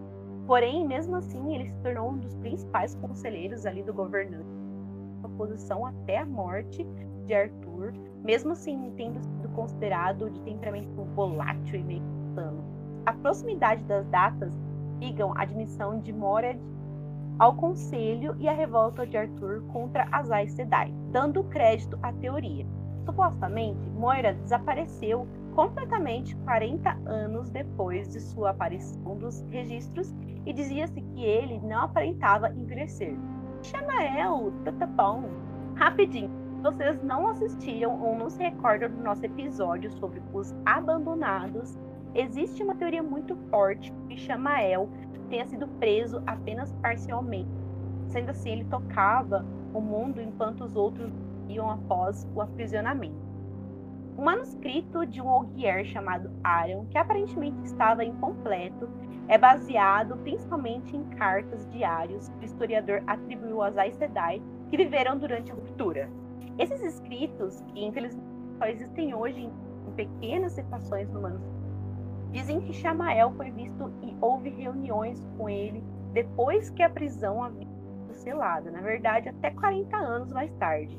[0.47, 4.49] Porém, mesmo assim, ele se tornou um dos principais conselheiros ali do governante,
[5.20, 6.86] sua posição até a morte
[7.26, 7.93] de Arthur,
[8.24, 12.64] mesmo assim tendo sido considerado de temperamento volátil e meio insano.
[13.05, 14.55] A proximidade das datas
[14.99, 16.59] ligam a admissão de Morad
[17.39, 22.78] ao conselho e a revolta de Arthur contra as Aes Sedai, dando crédito à teoria.
[23.09, 31.25] Supostamente, Moira desapareceu completamente 40 anos depois de sua aparição dos registros e dizia-se que
[31.25, 33.17] ele não aparentava envelhecer.
[33.63, 35.25] Chamael, tatapão.
[35.75, 36.31] Rapidinho,
[36.63, 41.79] vocês não assistiram ou não se recordam do nosso episódio sobre os abandonados,
[42.15, 44.87] existe uma teoria muito forte que Chamael
[45.31, 47.49] tenha sido preso apenas parcialmente.
[48.09, 51.11] Sendo assim, ele tocava o mundo enquanto os outros
[51.49, 53.29] iam após o aprisionamento.
[54.17, 58.89] Um manuscrito de um Ogier chamado Arion, que aparentemente estava incompleto,
[59.29, 65.19] é baseado principalmente em cartas diários que o historiador atribuiu aos Aes Sedai que viveram
[65.19, 66.11] durante a ruptura.
[66.59, 68.27] Esses escritos, que infelizmente
[68.59, 71.59] só existem hoje em pequenas citações no manuscrito,
[72.33, 75.83] dizem que Chamael foi visto e houve reuniões com ele
[76.13, 80.99] depois que a prisão havia sido selada, na verdade, até 40 anos mais tarde.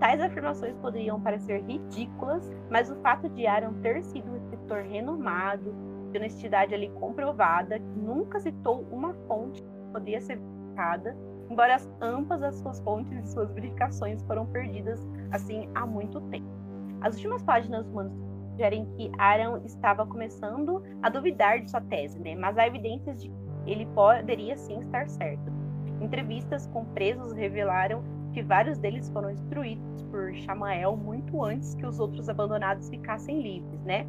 [0.00, 5.74] Tais afirmações poderiam parecer ridículas, mas o fato de Aaron ter sido um escritor renomado,
[6.12, 11.16] de honestidade ali comprovada, nunca citou uma fonte que poderia ser verificada,
[11.50, 16.48] embora as, ambas as suas fontes e suas verificações foram perdidas assim há muito tempo.
[17.00, 22.18] As últimas páginas do manuscrito sugerem que Aaron estava começando a duvidar de sua tese,
[22.20, 22.36] né?
[22.36, 25.52] mas há evidências de que ele poderia sim estar certo.
[26.00, 31.98] Entrevistas com presos revelaram que vários deles foram instruídos por Chamael muito antes que os
[31.98, 34.06] outros abandonados ficassem livres, né?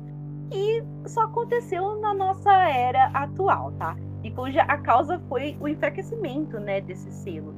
[0.50, 3.96] que só aconteceu na nossa era atual, tá?
[4.24, 7.54] E cuja a causa foi o enfraquecimento, né, desse selo.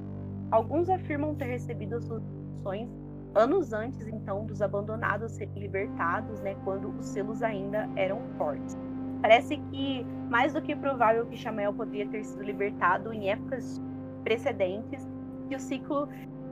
[0.51, 2.89] Alguns afirmam ter recebido as instruções
[3.33, 8.77] anos antes, então, dos abandonados serem libertados, né, quando os selos ainda eram fortes.
[9.21, 13.81] Parece que, mais do que provável que Chamael poderia ter sido libertado em épocas
[14.23, 15.07] precedentes,
[15.47, 16.09] que o ciclo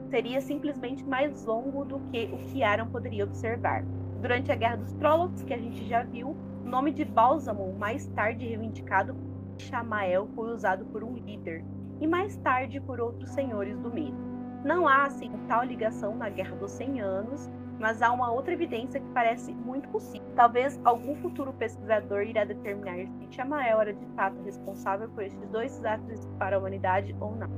[0.10, 3.84] seria simplesmente mais longo do que o que Aaron poderia observar.
[4.22, 6.36] Durante a Guerra dos Trollocs, que a gente já viu,
[6.66, 11.64] o nome de Bálsamo, mais tarde reivindicado por Chamael, foi usado por um líder,
[12.02, 14.18] e mais tarde por outros senhores do mito.
[14.64, 17.50] Não há, assim, tal ligação na Guerra dos 100 Anos,
[17.80, 20.28] mas há uma outra evidência que parece muito possível.
[20.36, 25.72] Talvez algum futuro pesquisador irá determinar se Chamael era de fato responsável por estes dois
[25.78, 27.50] desastres para a humanidade ou não.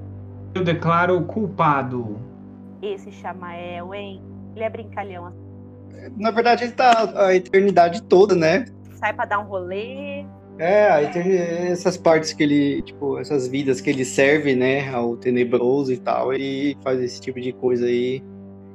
[0.53, 2.30] Eu declaro culpado.
[2.81, 4.21] Esse Chamael, hein?
[4.55, 5.27] Ele é brincalhão.
[5.27, 5.51] assim.
[6.17, 8.65] Na verdade, ele tá a eternidade toda, né?
[8.93, 10.25] Sai pra dar um rolê.
[10.57, 15.17] É, aí tem essas partes que ele, tipo, essas vidas que ele serve, né, ao
[15.17, 18.21] tenebroso e tal, ele faz esse tipo de coisa aí.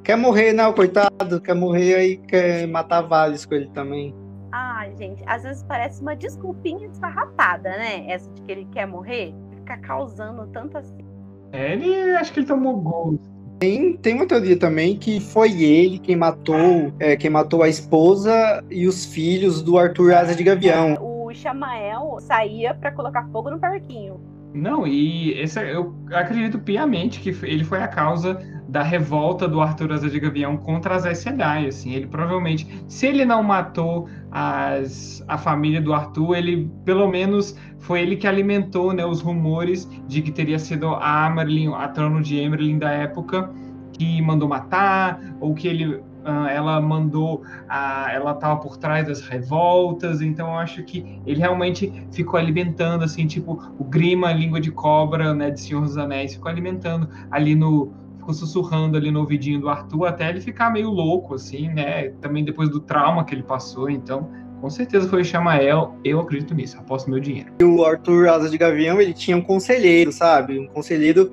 [0.02, 4.14] Quer morrer, não, coitado, quer morrer aí, quer matar vários com ele também.
[4.50, 8.10] Ai, gente, às vezes parece uma desculpinha esfarrapada, né?
[8.10, 9.34] Essa de que ele quer morrer.
[9.56, 11.04] Fica causando tanto assim.
[11.52, 13.18] É, ele acho que ele tomou gol.
[13.58, 18.62] Tem, tem uma teoria também que foi ele quem matou, é, quem matou a esposa
[18.70, 20.98] e os filhos do Arthur Asa de Gavião.
[21.00, 24.20] O Chamael saía pra colocar fogo no parquinho.
[24.52, 28.38] Não, e esse, eu acredito piamente que ele foi a causa
[28.68, 33.24] da revolta do Arthur Asa de Gavião contra as Sedai, assim, ele provavelmente, se ele
[33.24, 39.04] não matou as, a família do Arthur, ele, pelo menos, foi ele que alimentou, né,
[39.04, 43.50] os rumores de que teria sido a Amerlin, a trono de Emerlin da época,
[43.92, 49.20] que mandou matar, ou que ele, ah, ela mandou, a, ela estava por trás das
[49.20, 54.60] revoltas, então eu acho que ele realmente ficou alimentando, assim, tipo, o Grima, a língua
[54.60, 57.94] de cobra, né, de Senhor dos Anéis, ficou alimentando ali no,
[58.26, 62.44] ficou sussurrando ali no ouvidinho do Arthur, até ele ficar meio louco, assim, né, também
[62.44, 64.28] depois do trauma que ele passou, então...
[64.58, 67.52] Com certeza foi o Chamael, eu acredito nisso, aposto meu dinheiro.
[67.60, 70.58] E o Arthur Asa de Gavião, ele tinha um conselheiro, sabe?
[70.58, 71.30] Um conselheiro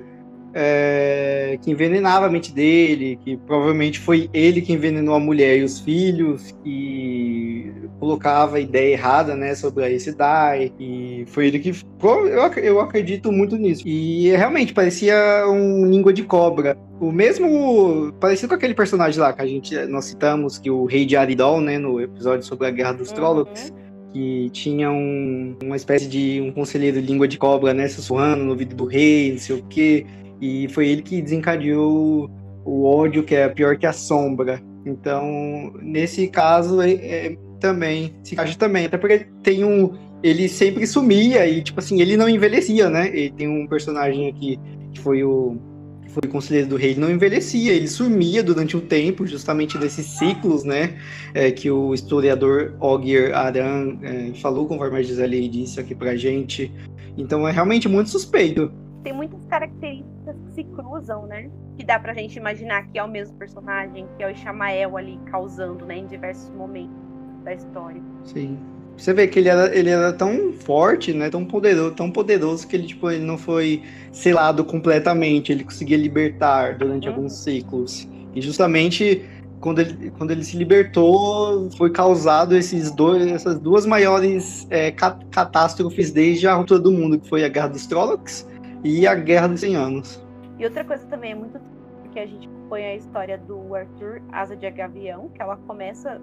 [0.54, 5.64] é, que envenenava a mente dele, que provavelmente foi ele que envenenou a mulher e
[5.64, 11.72] os filhos, que colocava a ideia errada, né, sobre a Sedai, e foi ele que...
[12.02, 13.82] Eu, eu acredito muito nisso.
[13.86, 16.76] E realmente, parecia um língua de cobra.
[17.00, 18.12] O mesmo...
[18.20, 19.74] Parecido com aquele personagem lá que a gente...
[19.86, 23.72] Nós citamos, que o rei de Aridol, né, no episódio sobre a Guerra dos Trollocs,
[24.12, 28.50] que tinha um- uma espécie de um conselheiro de língua de cobra, né, sussurrando no
[28.50, 30.06] ouvido do rei, não sei o quê.
[30.40, 32.30] E foi ele que desencadeou
[32.64, 34.60] o ódio, que é pior que a sombra.
[34.86, 38.86] Então, nesse caso, é, é, também se encaixa também.
[38.86, 39.92] Até porque tem um.
[40.22, 43.08] Ele sempre sumia e, tipo assim, ele não envelhecia, né?
[43.08, 44.58] Ele tem um personagem aqui
[44.92, 45.56] que foi o.
[46.02, 49.76] que Foi o conselheiro do rei, ele não envelhecia, ele sumia durante um tempo, justamente
[49.78, 50.96] desses ciclos, né?
[51.34, 56.70] é, que o historiador Ogier Aran é, falou, conforme a Gisele disse aqui pra gente.
[57.18, 58.72] Então é realmente muito suspeito.
[59.04, 61.50] Tem muitas características que se cruzam, né?
[61.76, 65.18] Que dá pra gente imaginar que é o mesmo personagem, que é o Chamael ali
[65.30, 66.96] causando, né, em diversos momentos
[67.44, 68.00] da história.
[68.24, 68.58] Sim.
[68.96, 71.28] Você vê que ele era, ele era tão forte, né?
[71.28, 73.82] Tão poderoso, tão poderoso que ele, tipo, ele não foi
[74.12, 75.52] selado completamente.
[75.52, 77.16] Ele conseguia libertar durante Uhum.
[77.16, 78.08] alguns ciclos.
[78.34, 79.28] E justamente
[79.60, 85.18] quando ele, quando ele se libertou, foi causado esses dois, essas duas maiores é, ca-
[85.30, 88.46] catástrofes desde a ruptura do mundo, que foi a Guerra dos Trollocs
[88.84, 90.24] e a Guerra dos 100 Anos.
[90.58, 91.58] E outra coisa também é muito
[92.02, 96.20] porque a gente acompanha a história do Arthur Asa de Gavião, que ela começa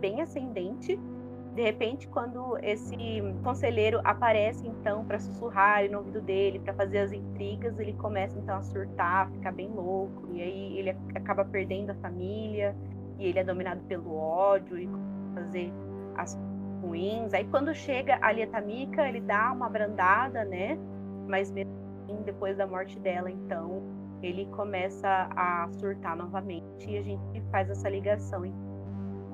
[0.00, 0.98] bem ascendente.
[1.54, 2.96] De repente, quando esse
[3.42, 8.56] conselheiro aparece então para sussurrar no ouvido dele, para fazer as intrigas, ele começa então
[8.56, 12.74] a surtar, ficar bem louco, e aí ele acaba perdendo a família,
[13.18, 14.88] e ele é dominado pelo ódio e
[15.34, 15.72] fazer
[16.16, 16.38] as
[16.82, 17.32] ruins.
[17.34, 20.78] Aí quando chega a Tamika, ele dá uma brandada, né?
[21.26, 21.85] Mas mesmo
[22.24, 23.82] depois da morte dela, então,
[24.22, 28.42] ele começa a surtar novamente e a gente faz essa ligação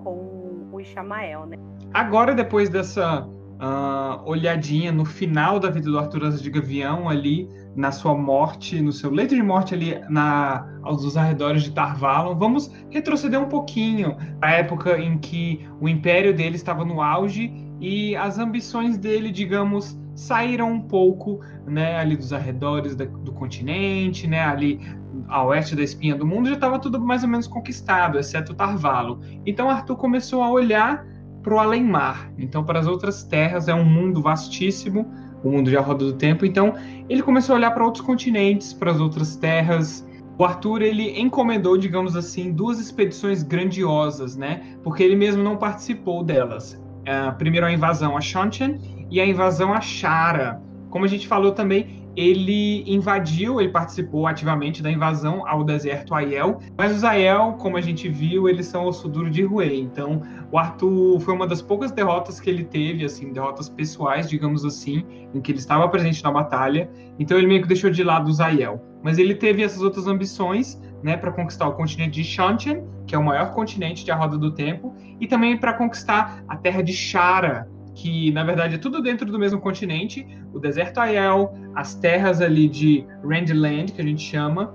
[0.03, 1.57] com o Ishamael, né?
[1.95, 3.29] Agora, depois dessa
[3.61, 8.81] ah, olhadinha no final da vida do Arthur Asa de Gavião, ali na sua morte,
[8.81, 14.17] no seu leito de morte ali na, aos arredores de Tarvalon, vamos retroceder um pouquinho
[14.41, 19.99] à época em que o império dele estava no auge e as ambições dele, digamos,
[20.15, 24.81] saíram um pouco, né, ali dos arredores da- do continente, né, ali
[25.29, 29.21] a oeste da espinha do mundo, já estava tudo mais ou menos conquistado, exceto Tarvalo.
[29.47, 31.05] Então Arthur começou a olhar
[31.43, 32.33] para o além-mar.
[32.39, 35.11] Então, para as outras terras, é um mundo vastíssimo,
[35.43, 36.47] o mundo de Roda do Tempo.
[36.47, 36.75] Então,
[37.09, 40.07] ele começou a olhar para outros continentes, para as outras terras.
[40.39, 44.63] O Arthur, ele encomendou, digamos assim, duas expedições grandiosas, né?
[44.83, 46.81] Porque ele mesmo não participou delas.
[47.03, 48.79] Uh, primeiro, a invasão a Shantian
[49.13, 50.61] e a invasão a Shara.
[50.89, 56.59] Como a gente falou também, ele invadiu, ele participou ativamente da invasão ao deserto Aiel,
[56.77, 59.75] mas os Aiel, como a gente viu, eles são o suduro de Rui.
[59.75, 64.65] Então, o Arthur foi uma das poucas derrotas que ele teve, assim, derrotas pessoais, digamos
[64.65, 65.05] assim,
[65.35, 66.91] em que ele estava presente na batalha.
[67.19, 68.83] Então, ele meio que deixou de lado os Aiel.
[69.03, 73.19] Mas ele teve essas outras ambições, né, para conquistar o continente de Shantian, que é
[73.19, 76.93] o maior continente de A Roda do Tempo, e também para conquistar a terra de
[76.93, 82.41] Shara, que na verdade é tudo dentro do mesmo continente, o deserto Aiel, as terras
[82.41, 84.75] ali de Randland, que a gente chama,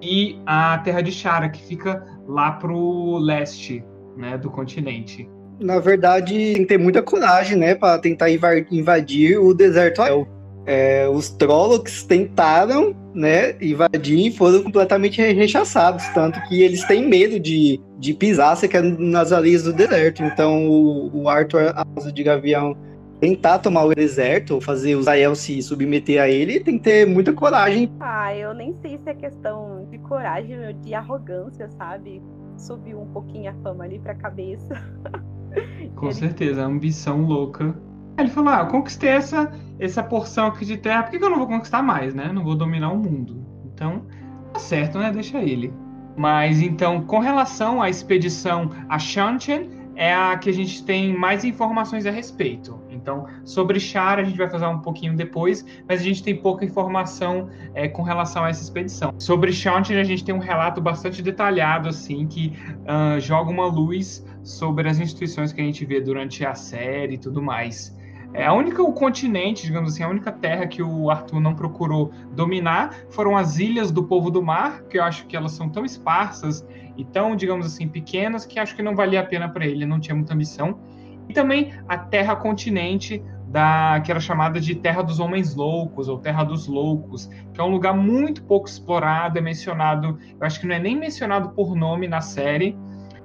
[0.00, 3.84] e a terra de Shara, que fica lá pro leste,
[4.16, 5.28] né, do continente.
[5.60, 10.26] Na verdade, tem que ter muita coragem, né, para tentar invadir o deserto Aiel.
[10.64, 17.38] É, os Trollocs tentaram né, invadir e foram completamente rechaçados, tanto que eles têm medo
[17.38, 20.22] de, de pisar sequer nas areias do deserto.
[20.22, 22.76] Então o, o Arthur Asa de Gavião
[23.22, 27.06] tentar tomar o deserto, ou fazer os Ael se submeter a ele, tem que ter
[27.06, 27.88] muita coragem.
[28.00, 32.20] Ah, eu nem sei se é questão de coragem ou de arrogância, sabe?
[32.58, 34.74] Subiu um pouquinho a fama ali pra cabeça.
[35.94, 36.14] Com ele...
[36.14, 37.72] certeza, ambição louca.
[38.18, 39.52] Ele falou: Ah, eu conquistei essa,
[39.84, 42.30] essa porção aqui de terra, por que, que eu não vou conquistar mais, né?
[42.32, 43.44] Não vou dominar o mundo.
[43.74, 44.06] Então,
[44.52, 45.10] tá certo, né?
[45.10, 45.72] Deixa ele.
[46.16, 51.44] Mas então, com relação à expedição a Shantian, é a que a gente tem mais
[51.44, 52.80] informações a respeito.
[52.90, 56.64] Então, sobre Char a gente vai fazer um pouquinho depois, mas a gente tem pouca
[56.64, 59.12] informação é, com relação a essa expedição.
[59.18, 62.52] Sobre Shantian a gente tem um relato bastante detalhado, assim, que
[62.82, 67.18] uh, joga uma luz sobre as instituições que a gente vê durante a série e
[67.18, 67.96] tudo mais.
[68.34, 72.10] É a única o continente, digamos assim, a única terra que o Arthur não procurou
[72.34, 75.84] dominar foram as ilhas do povo do mar, que eu acho que elas são tão
[75.84, 76.66] esparsas
[76.96, 80.00] e tão, digamos assim, pequenas que acho que não valia a pena para ele, não
[80.00, 80.80] tinha muita missão.
[81.28, 83.22] E também a terra continente
[83.52, 87.62] da que era chamada de Terra dos Homens Loucos ou Terra dos Loucos, que é
[87.62, 91.76] um lugar muito pouco explorado, é mencionado, eu acho que não é nem mencionado por
[91.76, 92.74] nome na série,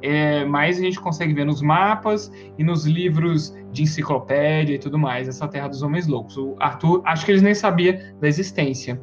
[0.02, 4.98] é, mas a gente consegue ver nos mapas e nos livros de enciclopédia e tudo
[4.98, 6.38] mais, essa Terra dos Homens Loucos.
[6.38, 9.02] O Arthur, acho que eles nem sabia da existência.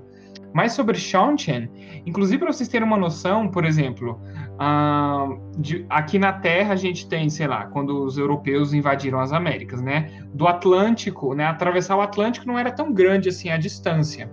[0.52, 1.68] Mas sobre Shantian,
[2.06, 4.20] inclusive para vocês terem uma noção, por exemplo,
[5.58, 9.82] de, aqui na Terra a gente tem, sei lá, quando os europeus invadiram as Américas,
[9.82, 10.22] né?
[10.32, 11.44] Do Atlântico, né?
[11.44, 14.30] Atravessar o Atlântico não era tão grande assim a distância.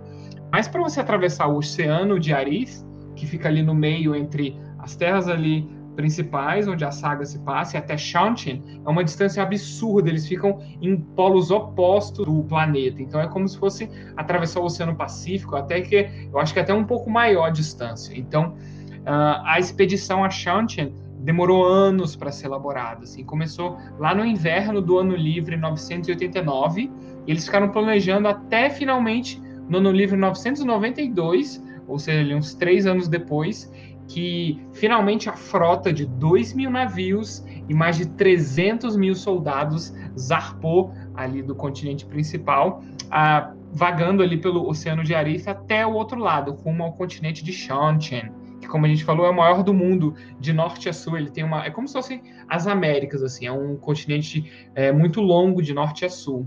[0.52, 2.84] Mas para você atravessar o Oceano de Arif,
[3.16, 7.76] que fica ali no meio entre as terras ali principais, onde a saga se passa,
[7.76, 10.08] e até Shantin, é uma distância absurda.
[10.08, 13.02] Eles ficam em polos opostos do planeta.
[13.02, 16.72] Então é como se fosse atravessar o Oceano Pacífico, até que eu acho que até
[16.72, 18.16] um pouco maior a distância.
[18.16, 18.54] Então
[19.02, 23.04] uh, a expedição a Shantin demorou anos para ser elaborada.
[23.04, 26.90] Assim, começou lá no inverno do ano livre 989
[27.26, 33.08] e eles ficaram planejando até finalmente no ano livre 992, ou seja, uns três anos
[33.08, 33.70] depois,
[34.08, 40.92] que finalmente a frota de 2 mil navios e mais de 300 mil soldados zarpou
[41.14, 46.52] ali do continente principal, ah, vagando ali pelo Oceano de Arif até o outro lado,
[46.52, 48.30] rumo ao continente de Shantian,
[48.60, 51.16] que como a gente falou é o maior do mundo, de norte a sul.
[51.16, 55.20] Ele tem uma, é como se fossem as Américas, assim, é um continente é, muito
[55.20, 56.46] longo de norte a sul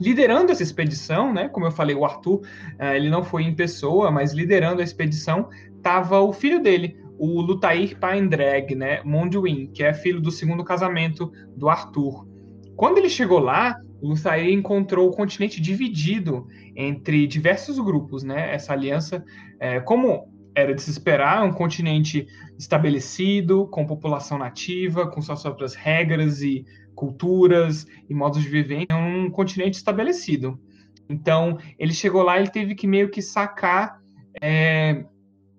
[0.00, 1.48] liderando essa expedição, né?
[1.48, 2.40] Como eu falei, o Arthur,
[2.78, 5.48] eh, ele não foi em pessoa, mas liderando a expedição
[5.84, 11.30] estava o filho dele, o Lutair Paendrag, né, Monduin, que é filho do segundo casamento
[11.54, 12.26] do Arthur.
[12.74, 18.52] Quando ele chegou lá, o Lutair encontrou o continente dividido entre diversos grupos, né?
[18.52, 19.22] Essa aliança,
[19.60, 22.26] é, como era de se esperar, um continente
[22.58, 26.64] estabelecido, com população nativa, com suas próprias regras e
[26.94, 30.58] culturas e modos de viver, é um continente estabelecido.
[31.08, 34.00] Então, ele chegou lá, ele teve que meio que sacar
[34.40, 35.04] é,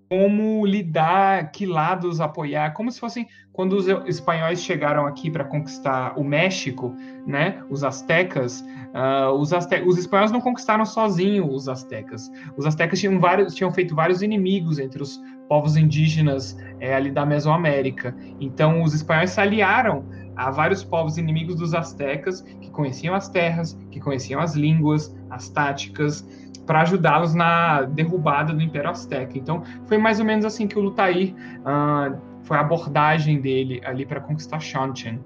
[0.10, 6.14] como lidar, que lados apoiar, como se fossem quando os espanhóis chegaram aqui para conquistar
[6.18, 6.94] o México,
[7.26, 7.64] né?
[7.70, 8.62] Os astecas,
[8.94, 12.30] uh, os, aste os espanhóis não conquistaram sozinhos os astecas.
[12.58, 17.26] Os astecas tinham vários, tinham feito vários inimigos entre os povos indígenas é, ali da
[17.26, 18.16] Mesoamérica.
[18.40, 20.06] Então, os espanhóis se aliaram
[20.36, 25.50] a vários povos inimigos dos astecas que conheciam as terras, que conheciam as línguas, as
[25.50, 26.28] táticas
[26.66, 29.38] para ajudá-los na derrubada do Império Azteca.
[29.38, 34.06] Então, foi mais ou menos assim que o Lutair uh, foi a abordagem dele ali
[34.06, 35.20] para conquistar Shantian.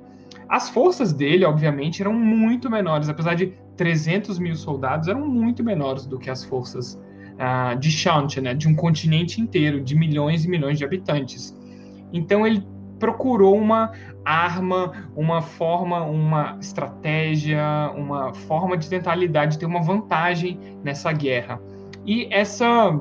[0.47, 6.05] As forças dele, obviamente, eram muito menores, apesar de 300 mil soldados, eram muito menores
[6.05, 6.99] do que as forças
[7.39, 11.57] uh, de Shanti, né, de um continente inteiro, de milhões e milhões de habitantes.
[12.11, 12.65] Então ele
[12.99, 13.91] procurou uma
[14.23, 21.11] arma, uma forma, uma estratégia, uma forma de tentar lidar, de ter uma vantagem nessa
[21.11, 21.61] guerra.
[22.05, 22.99] E essa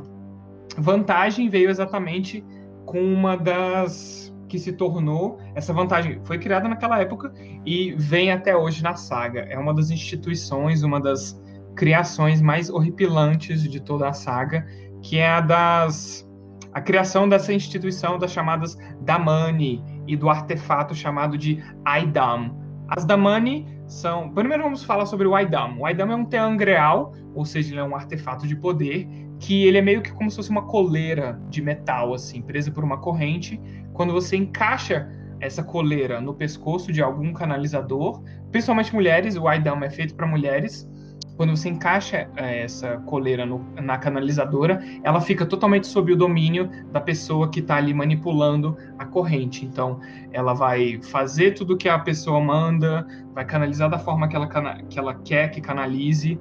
[0.76, 2.44] vantagem veio exatamente
[2.84, 7.32] com uma das que se tornou essa vantagem foi criada naquela época
[7.66, 9.40] e vem até hoje na saga.
[9.40, 11.38] É uma das instituições, uma das
[11.76, 14.66] criações mais horripilantes de toda a saga,
[15.02, 16.26] que é a das
[16.72, 22.56] a criação dessa instituição das chamadas Damani e do artefato chamado de Aidam.
[22.88, 24.30] As Damani são.
[24.30, 25.78] Primeiro vamos falar sobre o Aidam.
[25.78, 29.06] O Aidam é um teangreal, ou seja, ele é um artefato de poder
[29.38, 32.82] que ele é meio que como se fosse uma coleira de metal, assim, presa por
[32.82, 33.60] uma corrente.
[33.92, 35.08] Quando você encaixa
[35.40, 40.90] essa coleira no pescoço de algum canalizador, principalmente mulheres, o Aidam é feito para mulheres
[41.38, 46.68] quando você encaixa é, essa coleira no, na canalizadora, ela fica totalmente sob o domínio
[46.92, 49.64] da pessoa que está ali manipulando a corrente.
[49.64, 50.00] Então,
[50.32, 54.48] ela vai fazer tudo que a pessoa manda, vai canalizar da forma que ela,
[54.90, 56.40] que ela quer que canalize,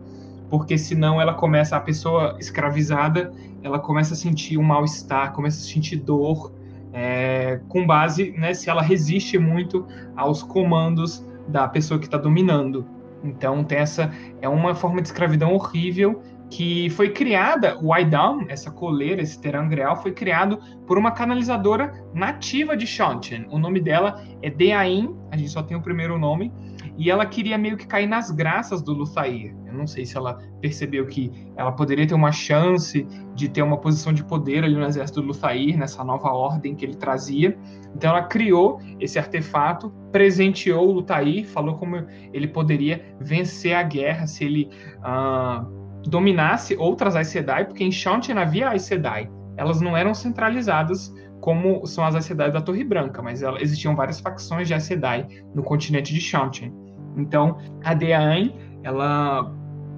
[0.49, 3.31] porque senão ela começa, a pessoa escravizada,
[3.61, 6.51] ela começa a sentir um mal-estar, começa a sentir dor,
[6.91, 9.85] é, com base, né, se ela resiste muito
[10.15, 12.96] aos comandos da pessoa que está dominando.
[13.23, 14.11] Então tem essa
[14.41, 20.01] é uma forma de escravidão horrível que foi criada, o Aidam, essa coleira, esse terangreal,
[20.01, 23.45] foi criado por uma canalizadora nativa de Shantian.
[23.49, 26.53] O nome dela é Deain, a gente só tem o primeiro nome,
[26.97, 29.55] e ela queria meio que cair nas graças do Luthair.
[29.67, 33.77] Eu não sei se ela percebeu que ela poderia ter uma chance de ter uma
[33.77, 37.55] posição de poder ali no exército do Luthair, nessa nova ordem que ele trazia.
[37.95, 44.25] Então ela criou esse artefato, presenteou o Luthair, falou como ele poderia vencer a guerra
[44.25, 45.77] se ele uh,
[46.07, 49.29] dominasse outras Aes Sedai, porque em Shantian havia Aes Sedai.
[49.55, 53.95] Elas não eram centralizadas como são as Aes Sedai da Torre Branca, mas ela, existiam
[53.95, 56.71] várias facções de Aes Sedai no continente de Shantian.
[57.17, 58.53] Então, a Deain,
[58.83, 59.51] ela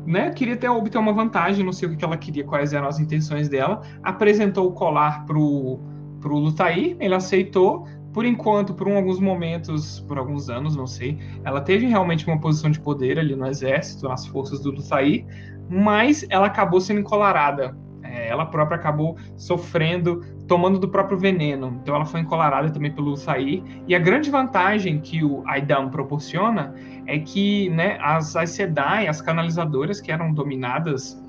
[0.05, 2.99] né, queria ter, obter uma vantagem, não sei o que ela queria, quais eram as
[2.99, 5.79] intenções dela, apresentou o colar pro,
[6.19, 11.61] pro Lutair, ele aceitou, por enquanto, por alguns momentos, por alguns anos, não sei, ela
[11.61, 15.25] teve realmente uma posição de poder ali no exército, nas forças do Lutair,
[15.69, 17.77] mas ela acabou sendo encolarada.
[18.01, 21.79] É, ela própria acabou sofrendo tomando do próprio veneno.
[21.81, 23.63] Então ela foi encolarada também pelo Sair.
[23.87, 26.73] E a grande vantagem que o Aidam proporciona
[27.05, 31.21] é que né, as Aes Sedai, as canalizadoras que eram dominadas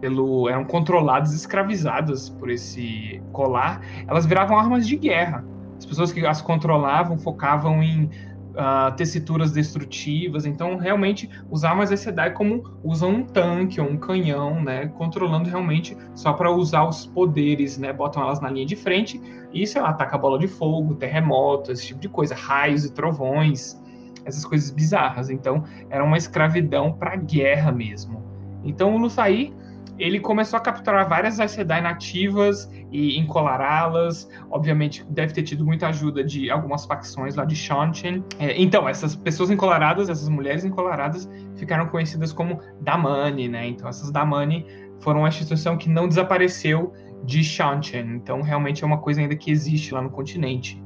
[0.00, 5.44] pelo, eram controladas, escravizadas por esse colar, elas viravam armas de guerra.
[5.76, 8.08] As pessoas que as controlavam focavam em
[8.50, 10.46] uh, tessituras destrutivas.
[10.46, 14.86] Então, realmente, usar mais esse Sedai como usam um tanque ou um canhão, né?
[14.88, 17.92] Controlando realmente só para usar os poderes, né?
[17.92, 19.20] Botam elas na linha de frente
[19.52, 23.80] e, sei lá, ataca bola de fogo, terremoto, esse tipo de coisa, raios e trovões,
[24.24, 25.30] essas coisas bizarras.
[25.30, 28.22] Então, era uma escravidão para guerra mesmo.
[28.64, 29.54] Então, o Lusaí
[30.00, 34.28] ele começou a capturar várias Aes Sedai nativas e encolará-las.
[34.50, 38.24] Obviamente, deve ter tido muita ajuda de algumas facções lá de Shanchen.
[38.38, 43.68] É, então, essas pessoas encolaradas, essas mulheres encolaradas, ficaram conhecidas como Damani, né?
[43.68, 44.66] Então, essas Damani
[45.00, 46.92] foram uma instituição que não desapareceu
[47.24, 48.14] de Shanchen.
[48.14, 50.82] Então, realmente é uma coisa ainda que existe lá no continente.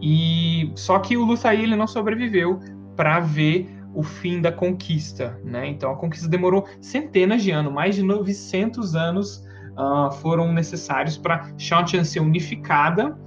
[0.00, 2.60] E só que o Luthaí ele não sobreviveu
[2.96, 5.66] para ver o fim da conquista, né?
[5.66, 9.42] Então a conquista demorou centenas de anos, mais de 900 anos
[9.72, 13.18] uh, foram necessários para Shantian ser unificada.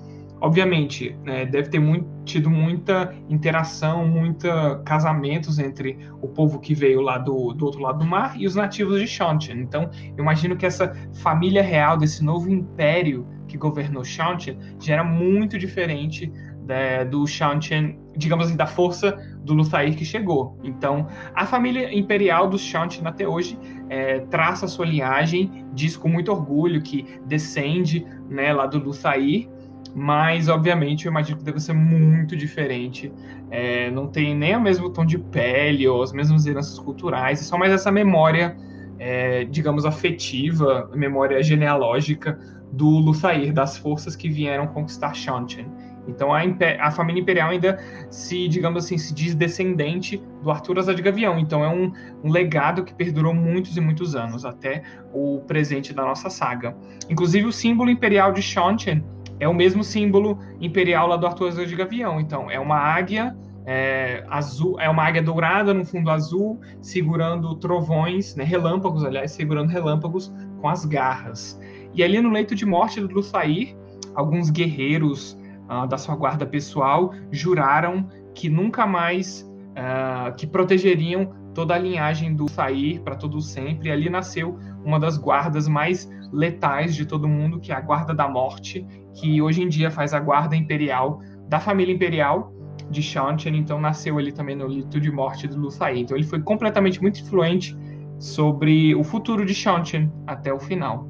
[0.41, 7.01] Obviamente, né, deve ter muito, tido muita interação, muita casamentos entre o povo que veio
[7.01, 9.55] lá do, do outro lado do mar e os nativos de Shantian.
[9.55, 15.03] Então, eu imagino que essa família real desse novo império que governou Shantian já era
[15.03, 16.31] muito diferente
[16.69, 19.17] né, do Shantian, digamos assim, da força
[19.49, 20.57] do Luthair que chegou.
[20.63, 23.57] Então, a família imperial dos Shantian até hoje
[23.89, 29.49] é, traça sua linhagem, diz com muito orgulho que descende né, lá do Luthair,
[29.95, 33.11] mas obviamente eu imagino que deve ser muito diferente.
[33.49, 37.43] É, não tem nem o mesmo tom de pele ou as mesmas heranças culturais, é
[37.43, 38.55] só mais essa memória,
[38.99, 42.39] é, digamos, afetiva, memória genealógica
[42.71, 45.65] do Luthair, das forças que vieram conquistar Shantian.
[46.09, 46.41] Então a,
[46.79, 47.79] a, família imperial ainda
[48.09, 51.39] se, digamos assim, se diz descendente do Arthur Azad Gavião.
[51.39, 51.91] Então é um,
[52.23, 54.83] um, legado que perdurou muitos e muitos anos, até
[55.13, 56.75] o presente da nossa saga.
[57.09, 59.03] Inclusive o símbolo imperial de Shanchen
[59.39, 62.19] é o mesmo símbolo imperial lá do Arthur Azad Gavião.
[62.19, 63.35] Então é uma águia
[63.65, 69.69] é, azul, é uma águia dourada no fundo azul, segurando trovões, né, relâmpagos, aliás, segurando
[69.69, 71.59] relâmpagos com as garras.
[71.93, 73.75] E ali no leito de morte do Lusair,
[74.15, 75.38] alguns guerreiros
[75.69, 82.35] uh, da sua guarda pessoal juraram que nunca mais uh, que protegeriam toda a linhagem
[82.35, 83.89] do Sair para todo sempre.
[83.89, 88.13] E ali nasceu uma das guardas mais letais de todo mundo, que é a Guarda
[88.13, 92.53] da Morte, que hoje em dia faz a guarda imperial da família imperial
[92.89, 95.97] de Shanchen, então nasceu ali também no Lito de Morte do Lusair.
[95.97, 97.75] Então ele foi completamente muito influente
[98.17, 101.07] sobre o futuro de Shanchen até o final.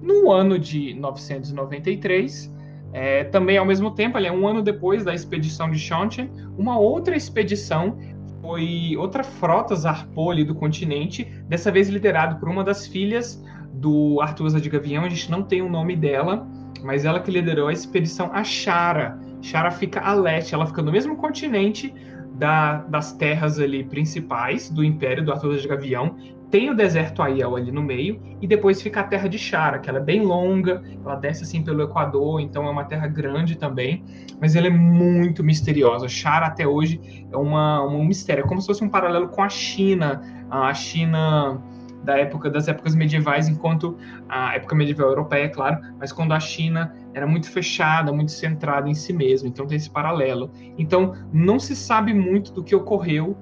[0.00, 2.52] No ano de 993,
[2.94, 7.16] é, também ao mesmo tempo, ali, um ano depois da expedição de Shanchen, uma outra
[7.16, 7.98] expedição
[8.40, 13.42] foi outra frota zarpou ali do continente, dessa vez liderado por uma das filhas
[13.72, 16.46] do Arthur de Gavião, a gente não tem o nome dela,
[16.84, 19.18] mas ela que liderou a expedição Ashara.
[19.42, 21.92] Shara fica a leste, ela fica no mesmo continente
[22.34, 26.14] da, das terras ali principais do Império do Arthur de Gavião,
[26.54, 29.90] tem o deserto Aiel ali no meio, e depois fica a terra de Chara, que
[29.90, 34.04] ela é bem longa, ela desce assim pelo Equador, então é uma terra grande também,
[34.40, 36.06] mas ela é muito misteriosa.
[36.06, 39.48] Chara até hoje é uma, um mistério, é como se fosse um paralelo com a
[39.48, 41.60] China, a China
[42.04, 43.98] da época das épocas medievais, enquanto
[44.28, 48.88] a época medieval europeia, é claro, mas quando a China era muito fechada, muito centrada
[48.88, 50.52] em si mesma, então tem esse paralelo.
[50.78, 53.36] Então não se sabe muito do que ocorreu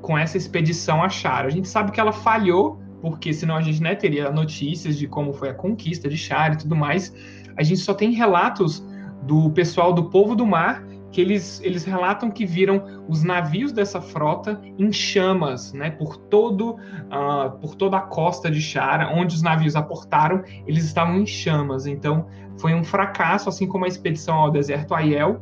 [0.00, 1.46] com essa expedição a Chara.
[1.46, 5.32] A gente sabe que ela falhou, porque senão a gente né, teria notícias de como
[5.32, 7.14] foi a conquista de Chara e tudo mais.
[7.56, 8.84] A gente só tem relatos
[9.22, 14.00] do pessoal do povo do mar que eles, eles relatam que viram os navios dessa
[14.00, 19.42] frota em chamas, né, por todo uh, por toda a costa de Chara, onde os
[19.42, 21.86] navios aportaram, eles estavam em chamas.
[21.86, 22.26] Então,
[22.58, 25.40] foi um fracasso, assim como a expedição ao deserto Aiel.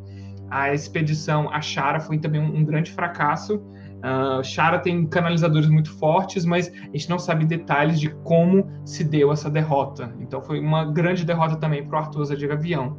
[0.48, 3.60] A expedição a Chara foi também um, um grande fracasso.
[3.96, 9.02] Uh, Chara tem canalizadores muito fortes, mas a gente não sabe detalhes de como se
[9.02, 10.14] deu essa derrota.
[10.20, 12.96] Então foi uma grande derrota também para o Artusa de Gavião.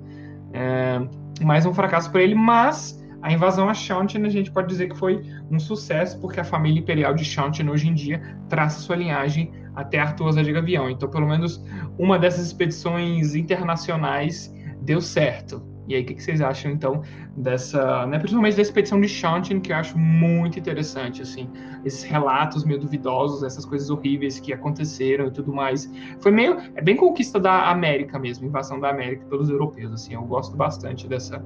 [0.53, 0.99] É,
[1.43, 4.97] mais um fracasso para ele, mas a invasão a Shantin a gente pode dizer que
[4.97, 5.21] foi
[5.51, 9.99] um sucesso, porque a família imperial de Shantin hoje em dia traça sua linhagem até
[9.99, 10.89] Artusa de Gavião.
[10.89, 11.63] Então, pelo menos
[11.97, 15.76] uma dessas expedições internacionais deu certo.
[15.87, 17.01] E aí, o que, vocês acham, então,
[17.35, 21.49] dessa, né, principalmente da expedição de Shantin, que eu acho muito interessante, assim,
[21.85, 25.89] esses relatos meio duvidosos, essas coisas horríveis que aconteceram e tudo mais.
[26.19, 30.23] Foi meio, é bem conquista da América mesmo, invasão da América pelos europeus, assim, eu
[30.23, 31.41] gosto bastante dessa,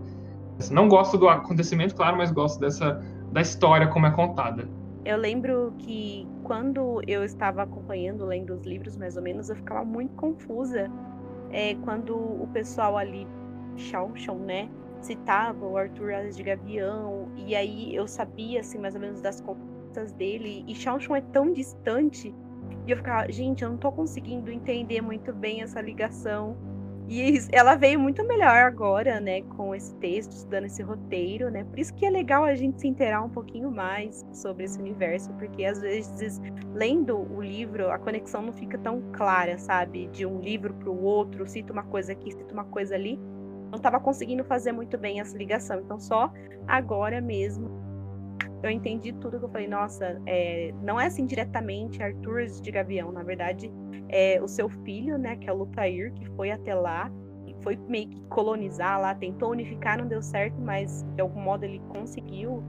[0.57, 2.99] dessa, não gosto do acontecimento, claro, mas gosto dessa,
[3.31, 4.67] da história como é contada.
[5.05, 9.85] Eu lembro que quando eu estava acompanhando, lendo os livros mais ou menos, eu ficava
[9.85, 10.91] muito confusa
[11.51, 13.27] é, quando o pessoal ali
[13.77, 14.69] Shaoshon, né?
[15.01, 19.41] Citava o Arthur Asas de Gavião, e aí eu sabia, assim, mais ou menos das
[19.41, 22.33] contas dele, e Shaoshon é tão distante,
[22.85, 26.55] e eu ficava, gente, eu não tô conseguindo entender muito bem essa ligação
[27.13, 31.65] e ela veio muito melhor agora, né, com esse texto, estudando esse roteiro, né?
[31.65, 35.29] Por isso que é legal a gente se inteirar um pouquinho mais sobre esse universo,
[35.33, 36.39] porque às vezes,
[36.73, 40.07] lendo o livro, a conexão não fica tão clara, sabe?
[40.07, 43.19] De um livro para o outro, cita uma coisa aqui, cita uma coisa ali
[43.71, 45.79] não estava conseguindo fazer muito bem essa ligação.
[45.79, 46.31] Então, só
[46.67, 47.81] agora mesmo
[48.61, 49.67] eu entendi tudo que eu falei.
[49.67, 53.71] Nossa, é, não é assim diretamente Arthur de Gavião, na verdade,
[54.09, 57.09] é o seu filho, né, que é o Lutair, que foi até lá
[57.47, 61.63] e foi meio que colonizar lá, tentou unificar, não deu certo, mas de algum modo
[61.63, 62.61] ele conseguiu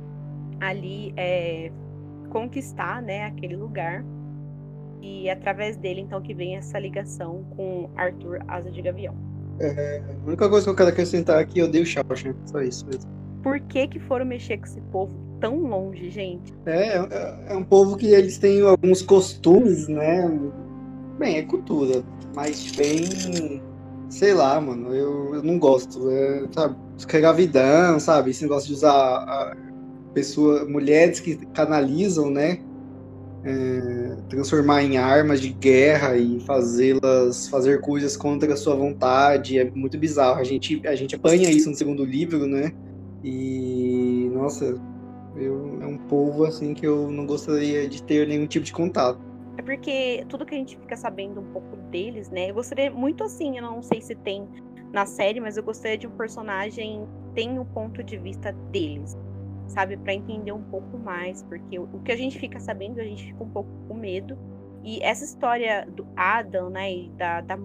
[0.60, 1.70] ali é,
[2.30, 4.04] conquistar, né, aquele lugar.
[5.00, 9.31] E é através dele, então, que vem essa ligação com Arthur Asa de Gavião.
[9.60, 12.86] É, a única coisa que eu quero acrescentar aqui, eu dei o Shawshank, só isso
[12.86, 13.10] mesmo.
[13.42, 16.52] Por que que foram mexer com esse povo tão longe, gente?
[16.66, 20.30] É, é, é um povo que eles têm alguns costumes, né?
[21.18, 22.02] Bem, é cultura,
[22.34, 23.62] mas bem...
[24.08, 26.10] Sei lá, mano, eu, eu não gosto.
[26.10, 28.30] É, sabe, escravidão, sabe?
[28.30, 29.56] Esse negócio de usar a
[30.12, 32.58] pessoa, mulheres que canalizam, né?
[33.44, 39.58] É, transformar em armas de guerra e fazê-las fazer coisas contra a sua vontade.
[39.58, 40.40] É muito bizarro.
[40.40, 42.72] A gente, a gente apanha isso no segundo livro, né?
[43.22, 44.74] E nossa,
[45.36, 49.20] eu, é um povo assim que eu não gostaria de ter nenhum tipo de contato.
[49.56, 52.50] É porque tudo que a gente fica sabendo um pouco deles, né?
[52.50, 54.48] Eu gostaria muito assim, eu não sei se tem
[54.92, 59.16] na série, mas eu gostaria de um personagem tem o ponto de vista deles
[59.72, 63.24] sabe, para entender um pouco mais, porque o que a gente fica sabendo, a gente
[63.24, 64.38] fica um pouco com medo.
[64.84, 67.56] E essa história do Adam, né, e da, da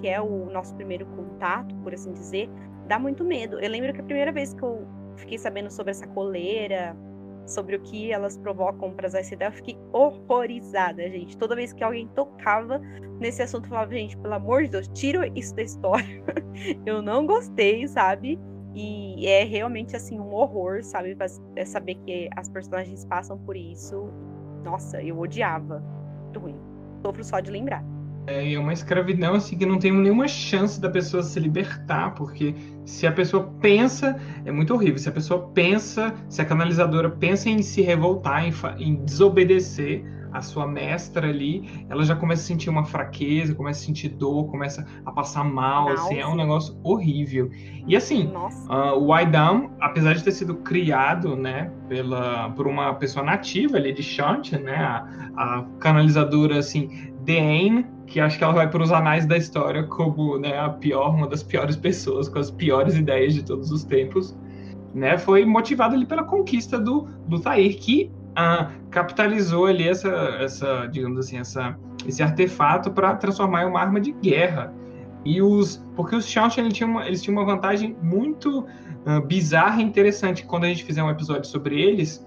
[0.00, 2.48] que é o nosso primeiro contato, por assim dizer,
[2.88, 3.60] dá muito medo.
[3.60, 4.86] Eu lembro que a primeira vez que eu
[5.16, 6.96] fiquei sabendo sobre essa coleira,
[7.46, 11.36] sobre o que elas provocam para as Aes eu fiquei horrorizada, gente.
[11.36, 12.80] Toda vez que alguém tocava
[13.20, 16.22] nesse assunto, eu falava, gente, pelo amor de Deus, tira isso da história.
[16.86, 18.38] eu não gostei, sabe?
[18.74, 21.16] E é realmente assim um horror, sabe?
[21.56, 24.08] É saber que as personagens passam por isso.
[24.64, 25.82] Nossa, eu odiava.
[26.24, 26.56] Muito ruim.
[27.02, 27.84] Sofro só de lembrar.
[28.26, 32.54] É, é uma escravidão assim que não tem nenhuma chance da pessoa se libertar, porque
[32.84, 34.98] se a pessoa pensa, é muito horrível.
[34.98, 40.40] Se a pessoa pensa, se a canalizadora pensa em se revoltar, em, em desobedecer a
[40.40, 44.86] sua mestra ali, ela já começa a sentir uma fraqueza, começa a sentir dor, começa
[45.04, 47.50] a passar mal, assim, é um negócio horrível.
[47.86, 48.32] E assim,
[48.68, 53.92] uh, o Aidam, apesar de ter sido criado, né, pela, por uma pessoa nativa ali
[53.92, 55.06] de Shanti, né, a,
[55.36, 60.38] a canalizadora, assim, Deane, que acho que ela vai para os anais da história como
[60.38, 64.36] né, a pior, uma das piores pessoas, com as piores ideias de todos os tempos,
[64.94, 70.08] né, foi motivada ali pela conquista do, do Tair, que ah, capitalizou ali essa,
[70.40, 71.76] essa, digamos assim, essa,
[72.06, 74.72] esse artefato para transformar em uma arma de guerra.
[75.24, 78.60] E os, porque os Shout eles tinham uma, eles tinham uma vantagem muito
[79.06, 80.44] uh, bizarra e interessante.
[80.44, 82.26] Quando a gente fizer um episódio sobre eles,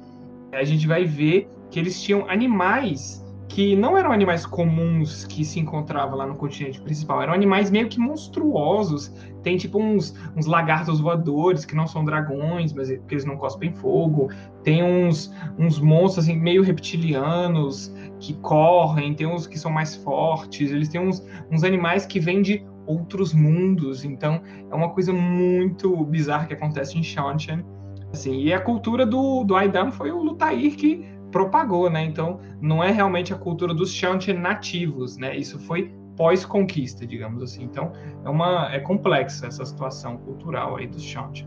[0.53, 5.59] a gente vai ver que eles tinham animais que não eram animais comuns que se
[5.59, 9.13] encontravam lá no continente principal, eram animais meio que monstruosos.
[9.43, 13.72] Tem tipo uns, uns lagartos voadores que não são dragões, mas porque eles não cospem
[13.73, 14.30] fogo.
[14.63, 20.72] Tem uns, uns monstros assim, meio reptilianos que correm, tem uns que são mais fortes,
[20.72, 24.03] eles têm uns, uns animais que vêm de outros mundos.
[24.03, 24.41] Então
[24.72, 27.63] é uma coisa muito bizarra que acontece em Shantian.
[28.11, 32.02] Assim, e a cultura do, do Aidam foi o Lutair que propagou, né?
[32.02, 35.36] Então, não é realmente a cultura dos Shanti nativos, né?
[35.36, 37.64] Isso foi pós-conquista, digamos assim.
[37.66, 37.91] Então,
[38.24, 41.45] é uma é complexa essa situação cultural aí dos Shanti.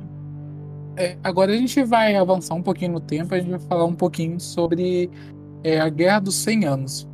[0.95, 3.95] É, agora a gente vai avançar um pouquinho no tempo, a gente vai falar um
[3.95, 5.11] pouquinho sobre
[5.65, 7.09] é, a Guerra dos 100 Anos.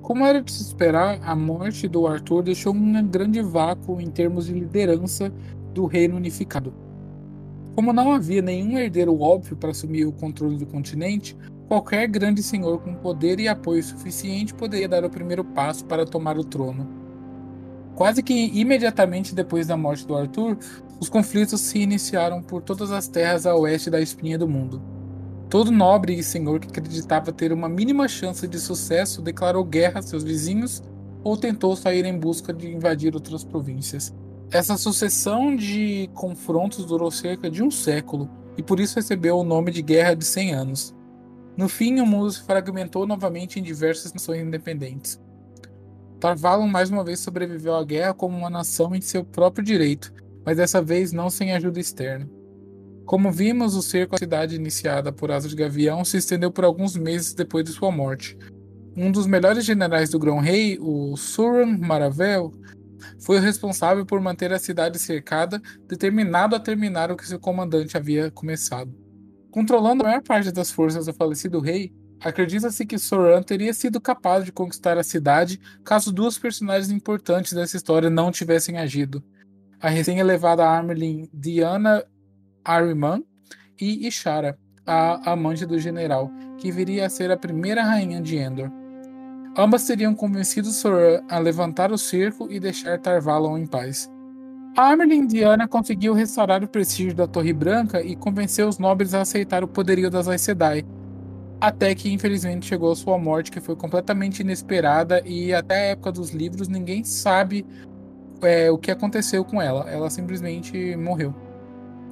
[0.00, 4.46] Como era de se esperar, a morte do Arthur deixou um grande vácuo em termos
[4.46, 5.30] de liderança
[5.74, 6.72] do reino unificado.
[7.74, 11.36] Como não havia nenhum herdeiro óbvio para assumir o controle do continente,
[11.68, 16.36] Qualquer grande senhor com poder e apoio suficiente poderia dar o primeiro passo para tomar
[16.38, 16.86] o trono.
[17.94, 20.58] Quase que imediatamente depois da morte do Arthur,
[21.00, 24.82] os conflitos se iniciaram por todas as terras a oeste da espinha do mundo.
[25.48, 30.02] Todo nobre e senhor que acreditava ter uma mínima chance de sucesso declarou guerra a
[30.02, 30.82] seus vizinhos
[31.22, 34.12] ou tentou sair em busca de invadir outras províncias.
[34.50, 38.28] Essa sucessão de confrontos durou cerca de um século
[38.58, 40.94] e por isso recebeu o nome de Guerra de Cem Anos.
[41.56, 45.20] No fim, o mundo se fragmentou novamente em diversas nações independentes.
[46.18, 50.12] Tarvalon mais uma vez sobreviveu à guerra como uma nação em seu próprio direito,
[50.44, 52.28] mas dessa vez não sem ajuda externa.
[53.04, 56.96] Como vimos, o cerco à cidade iniciada por Asa de Gavião se estendeu por alguns
[56.96, 58.36] meses depois de sua morte.
[58.96, 62.52] Um dos melhores generais do Grão-Rei, o Suran Maravel,
[63.20, 67.96] foi o responsável por manter a cidade cercada, determinado a terminar o que seu comandante
[67.96, 69.03] havia começado.
[69.54, 74.44] Controlando a maior parte das forças do falecido rei, acredita-se que Soran teria sido capaz
[74.44, 79.22] de conquistar a cidade caso duas personagens importantes dessa história não tivessem agido.
[79.80, 82.04] A recém-elevada Armelin Diana
[82.64, 83.22] Ariman
[83.80, 88.72] e Ishara, a amante do general, que viria a ser a primeira rainha de Endor.
[89.56, 94.10] Ambas teriam convencido Soran a levantar o cerco e deixar Tarvalon em paz.
[94.76, 99.62] A indiana conseguiu restaurar o prestígio da Torre Branca e convenceu os nobres a aceitar
[99.62, 100.84] o poderio das Aes Sedai.
[101.60, 106.10] Até que, infelizmente, chegou a sua morte, que foi completamente inesperada e até a época
[106.10, 107.64] dos livros ninguém sabe
[108.42, 109.88] é, o que aconteceu com ela.
[109.88, 111.32] Ela simplesmente morreu.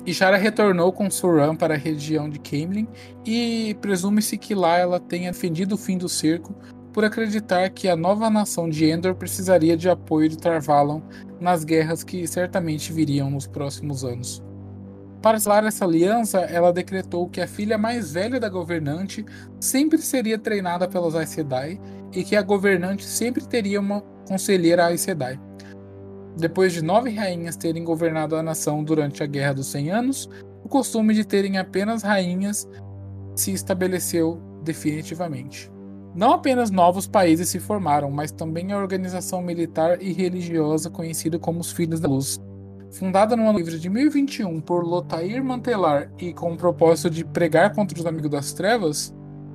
[0.07, 2.87] Ishara retornou com Suran para a região de Camelin
[3.27, 6.55] e presume-se que lá ela tenha defendido o fim do cerco
[6.93, 11.01] por acreditar que a nova nação de Endor precisaria de apoio de Tarvalon
[11.41, 14.43] nas guerras que certamente viriam nos próximos anos.
[15.23, 19.25] Para selar essa aliança, ela decretou que a filha mais velha da governante
[19.61, 21.81] sempre seria treinada pelos Aes Sedai
[22.13, 25.41] e que a governante sempre teria uma conselheira Aes Sedai.
[26.37, 30.29] Depois de nove rainhas terem governado a nação durante a Guerra dos Cem Anos,
[30.65, 32.69] o costume de terem apenas rainhas
[33.37, 35.71] se estabeleceu definitivamente.
[36.15, 41.61] Não apenas novos países se formaram, mas também a organização militar e religiosa conhecida como
[41.61, 42.39] os Filhos da Luz.
[42.91, 47.75] Fundada no ano livre de 1021 por Lotair Mantelar e com o propósito de pregar
[47.75, 49.15] contra os Amigos das Trevas,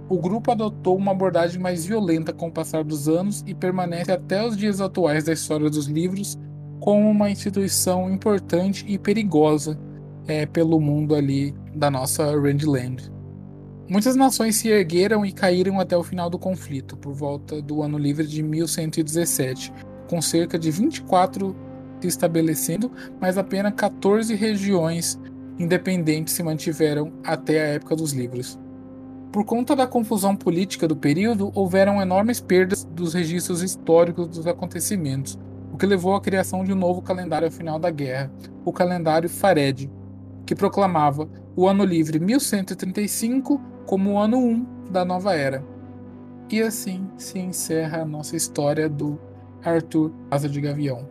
[0.09, 4.43] o grupo adotou uma abordagem mais violenta com o passar dos anos e permanece até
[4.43, 6.35] os dias atuais da história dos livros
[6.79, 9.77] como uma instituição importante e perigosa
[10.27, 13.11] é, pelo mundo ali da nossa Randland.
[13.89, 17.97] Muitas nações se ergueram e caíram até o final do conflito, por volta do ano
[17.97, 19.71] livre de 1117,
[20.09, 21.55] com cerca de 24
[22.01, 25.17] se estabelecendo, mas apenas 14 regiões
[25.57, 28.59] independentes se mantiveram até a época dos livros.
[29.31, 35.39] Por conta da confusão política do período, houveram enormes perdas dos registros históricos dos acontecimentos,
[35.71, 38.31] o que levou à criação de um novo calendário ao final da guerra,
[38.65, 39.89] o calendário Fared,
[40.47, 45.63] que proclamava o ano livre 1135 como o ano 1 da nova era.
[46.49, 49.19] E assim se encerra a nossa história do
[49.63, 51.09] Arthur Asa de Gavião.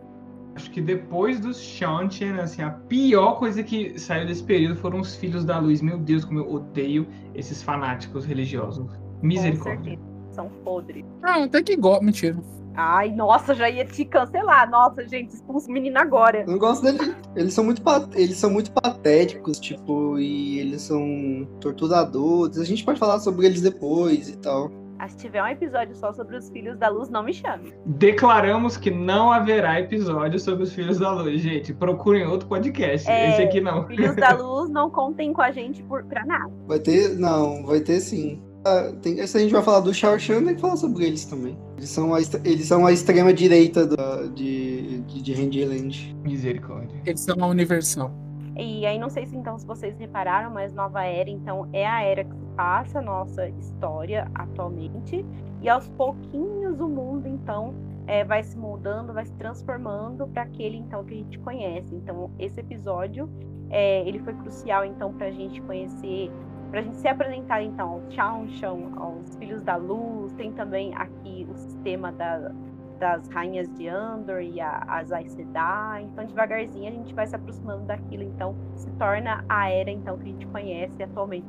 [0.55, 5.15] Acho que depois dos Shantian, assim, a pior coisa que saiu desse período foram os
[5.15, 5.83] Filhos da Luz.
[5.83, 7.05] Meu Deus, como eu odeio
[7.35, 8.89] esses fanáticos religiosos.
[9.21, 9.99] Misericórdia.
[10.31, 11.05] São podres.
[11.21, 12.03] Ah, até que gosto.
[12.03, 12.35] Mentira.
[12.77, 14.69] Ai, nossa, já ia te cancelar.
[14.69, 16.41] Nossa, gente, expulso o menino agora.
[16.41, 17.15] Eu não gosto dele.
[17.35, 17.81] Eles são muito,
[18.13, 22.59] eles são muito patéticos, tipo, e eles são torturadores.
[22.59, 24.69] A gente pode falar sobre eles depois e tal.
[24.99, 27.73] Ah, se tiver um episódio só sobre os filhos da luz, não me chame.
[27.85, 31.73] Declaramos que não haverá episódio sobre os filhos da luz, gente.
[31.73, 33.09] Procurem outro podcast.
[33.09, 33.85] É, Esse aqui não.
[33.85, 36.51] Filhos da luz, não contem com a gente por, pra nada.
[36.65, 38.41] Vai ter, não, vai ter sim.
[38.67, 41.23] Ah, tem, se a gente vai falar do Shao Shan, tem que falar sobre eles
[41.23, 41.57] também.
[41.77, 46.15] Eles são a, eles são a extrema direita do, de, de, de Randyland.
[46.21, 47.01] Misericórdia.
[47.05, 48.11] Eles são a universal.
[48.57, 52.01] E aí, não sei se então se vocês repararam, mas Nova Era, então, é a
[52.01, 55.23] era que passa a nossa história atualmente.
[55.61, 57.73] E aos pouquinhos o mundo, então,
[58.05, 61.95] é, vai se moldando, vai se transformando para aquele, então, que a gente conhece.
[61.95, 63.29] Então, esse episódio,
[63.69, 66.31] é, ele foi crucial, então, para a gente conhecer,
[66.69, 70.31] para a gente se apresentar, então, aos Shanshan, aos Filhos da Luz.
[70.33, 72.51] Tem também aqui o sistema da
[72.97, 76.03] das rainhas de Andor e a, as Aes Sedai.
[76.03, 78.23] Então, devagarzinho, a gente vai se aproximando daquilo.
[78.23, 81.45] Então, se torna a era então que a gente conhece atualmente.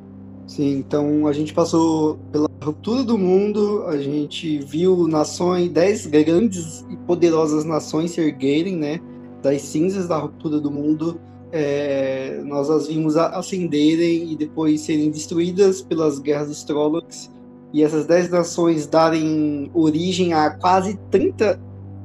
[0.47, 6.81] Sim, então a gente passou pela ruptura do mundo, a gente viu nações, dez grandes
[6.89, 8.99] e poderosas nações se erguerem, né?
[9.43, 11.21] Das cinzas da ruptura do mundo,
[11.51, 17.29] é, nós as vimos ascenderem e depois serem destruídas pelas guerras dos Trollocs
[17.73, 21.59] e essas dez nações darem origem a quase 30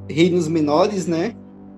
[0.08, 1.34] reinos menores, né?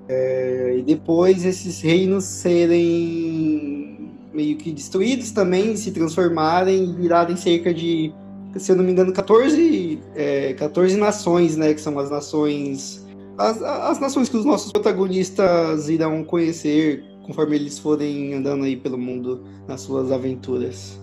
[0.09, 7.73] É, e depois esses reinos serem meio que destruídos também, se transformarem e virarem cerca
[7.73, 8.13] de,
[8.57, 11.73] se eu não me engano, 14, é, 14 nações, né?
[11.73, 13.05] Que são as nações.
[13.39, 18.97] As, as nações que os nossos protagonistas irão conhecer conforme eles forem andando aí pelo
[18.97, 20.99] mundo nas suas aventuras.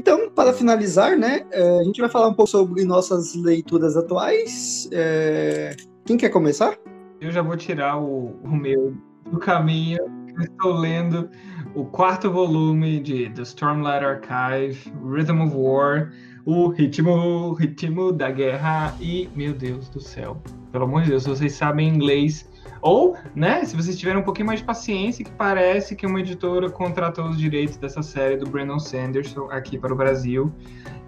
[0.00, 4.88] Então, para finalizar, né, é, a gente vai falar um pouco sobre nossas leituras atuais.
[4.90, 5.76] É...
[6.06, 6.74] Quem quer começar?
[7.20, 8.94] Eu já vou tirar o, o meu
[9.30, 9.98] do caminho.
[10.40, 11.28] Estou lendo
[11.74, 16.10] o quarto volume de The Stormlight Archive, Rhythm of War,
[16.46, 20.40] o ritmo, o ritmo da guerra e, meu Deus do céu,
[20.72, 22.48] pelo amor de Deus, se vocês sabem inglês,
[22.82, 26.70] ou, né, se vocês tiverem um pouquinho mais de paciência, que parece que uma editora
[26.70, 30.52] contratou os direitos dessa série do Brandon Sanderson aqui para o Brasil.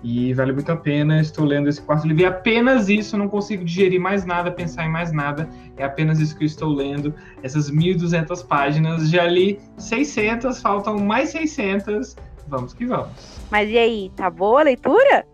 [0.05, 1.21] E vale muito a pena.
[1.21, 2.23] Estou lendo esse quarto livro.
[2.23, 5.49] E apenas isso, não consigo digerir mais nada, pensar em mais nada.
[5.77, 7.15] É apenas isso que eu estou lendo.
[7.43, 9.09] Essas 1.200 páginas.
[9.09, 12.17] Já li 600, faltam mais 600.
[12.49, 13.41] Vamos que vamos.
[13.51, 15.25] Mas e aí, tá boa a leitura?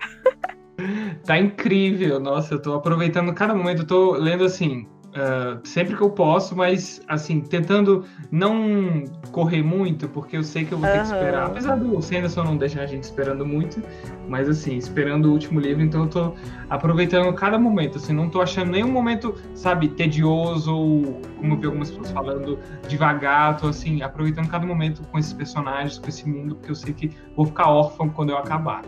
[1.25, 2.21] tá incrível.
[2.21, 3.83] Nossa, eu tô aproveitando cada momento.
[3.83, 10.07] Eu tô lendo assim, Uh, sempre que eu posso, mas assim, tentando não correr muito,
[10.07, 11.47] porque eu sei que eu vou ter que esperar.
[11.47, 13.83] Apesar do Sanderson não deixar a gente esperando muito,
[14.29, 16.35] mas assim, esperando o último livro, então eu tô
[16.69, 21.67] aproveitando cada momento, assim, não tô achando nenhum momento, sabe, tedioso, ou como eu vi
[21.67, 26.55] algumas pessoas falando, devagar, tô assim, aproveitando cada momento com esses personagens, com esse mundo,
[26.55, 28.83] porque eu sei que vou ficar órfão quando eu acabar.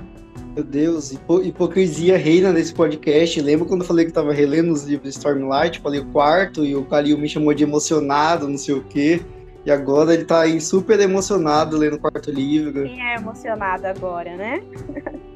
[0.55, 3.41] Meu Deus, hipo hipocrisia reina nesse podcast.
[3.41, 5.81] Lembra quando eu falei que tava relendo os livros de Stormlight?
[5.81, 9.23] Falei o quarto e o Kalil me chamou de emocionado, não sei o quê.
[9.65, 12.83] E agora ele tá aí super emocionado lendo o quarto livro.
[12.83, 14.63] Quem é emocionado agora, né?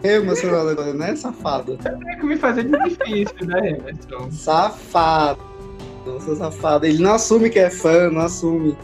[0.03, 1.77] É emocionado agora, né, safado?
[1.77, 4.31] Tem que me fazer de difícil, né, Emerson?
[4.31, 5.41] Safado.
[6.07, 6.87] Nossa, safado.
[6.87, 8.77] Ele não assume que é fã, não assume.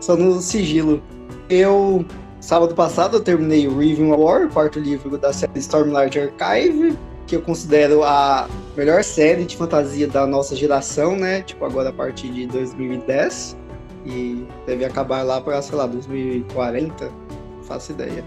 [0.00, 1.02] Só no sigilo.
[1.48, 2.04] Eu
[2.44, 6.94] Sábado passado eu terminei o War, quarto livro da série Stormlight Archive.
[7.26, 8.46] que eu considero a
[8.76, 11.40] melhor série de fantasia da nossa geração, né?
[11.40, 13.56] Tipo, agora a partir de 2010.
[14.04, 17.06] E deve acabar lá para, sei lá, 2040.
[17.06, 18.22] Não faço ideia.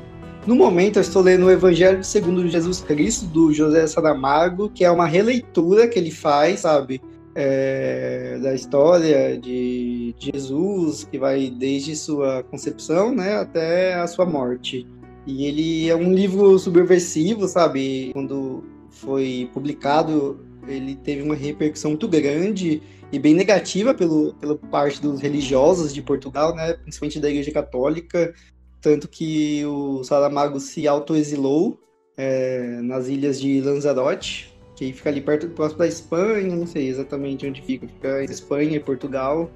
[0.48, 4.89] No momento, eu estou lendo o Evangelho segundo Jesus Cristo, do José Saramago, que é
[4.89, 6.99] uma releitura que ele faz, sabe?
[7.39, 14.88] É, da história de Jesus, que vai desde sua concepção, né, até a sua morte.
[15.27, 18.09] E ele é um livro subversivo, sabe?
[18.14, 22.81] Quando foi publicado, ele teve uma repercussão muito grande
[23.11, 26.73] e bem negativa pelo, pela parte dos religiosos de Portugal, né?
[26.73, 28.34] Principalmente da Igreja Católica,
[28.81, 31.80] tanto que o Saramago se autoexilou
[32.18, 37.45] é, nas ilhas de Lanzarote, que fica ali perto próximo da Espanha, não sei exatamente
[37.47, 39.49] onde fica, fica Espanha e Portugal.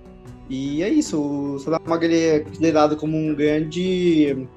[0.50, 4.48] E é isso, o Saramago é considerado como um grande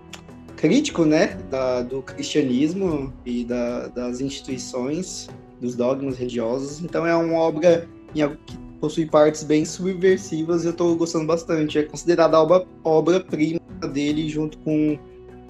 [0.56, 5.28] crítico, né, da, do cristianismo e da, das instituições,
[5.60, 6.80] dos dogmas religiosos.
[6.80, 11.78] Então é uma obra que possui partes bem subversivas e eu estou gostando bastante.
[11.78, 12.42] É considerada a
[12.82, 14.98] obra-prima obra dele junto com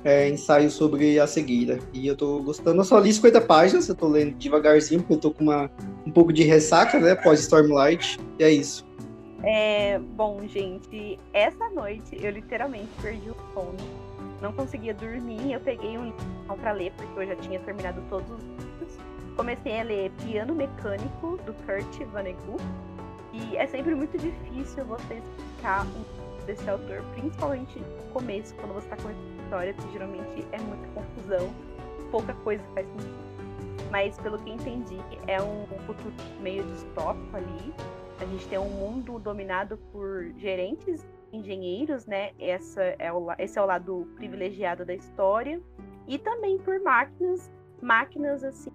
[0.04, 1.78] é, ensaio sobre a cegueira.
[1.92, 2.80] E eu estou gostando.
[2.80, 5.70] Eu só li 50 páginas, eu estou lendo devagarzinho, porque eu estou com uma,
[6.06, 8.20] um pouco de ressaca, né, pós Stormlight.
[8.38, 8.86] E é isso.
[9.42, 14.04] É, bom, gente, essa noite eu literalmente perdi o sono
[14.44, 18.30] não conseguia dormir, eu peguei um livro para ler, porque eu já tinha terminado todos
[18.30, 18.98] os livros.
[19.36, 22.62] Comecei a ler Piano Mecânico, do Kurt Vonnegut,
[23.32, 28.86] e é sempre muito difícil você explicar um desse autor, principalmente no começo, quando você
[28.86, 31.54] está começando história, que geralmente é muita confusão,
[32.10, 33.24] pouca coisa faz sentido.
[33.90, 37.74] Mas pelo que entendi, é um futuro meio distópico ali.
[38.20, 42.32] A gente tem um mundo dominado por gerentes engenheiros, né?
[42.38, 45.60] Essa é o, esse é o lado privilegiado da história.
[46.06, 47.50] E também por máquinas,
[47.80, 48.72] máquinas assim,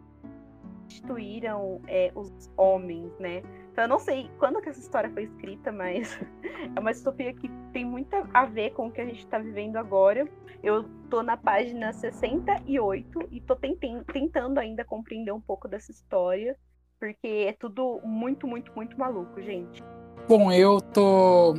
[0.89, 3.43] substituíram é, os homens, né?
[3.71, 6.19] Então eu não sei quando que essa história foi escrita, mas
[6.75, 9.77] é uma distopia que tem muito a ver com o que a gente está vivendo
[9.77, 10.27] agora.
[10.61, 16.55] Eu tô na página 68 e tô tentando ainda compreender um pouco dessa história,
[16.99, 19.81] porque é tudo muito, muito, muito maluco, gente.
[20.27, 21.55] Bom, eu tô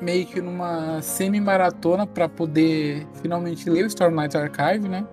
[0.00, 5.06] meio que numa semi-maratona para poder finalmente ler o Stormlight Archive, né?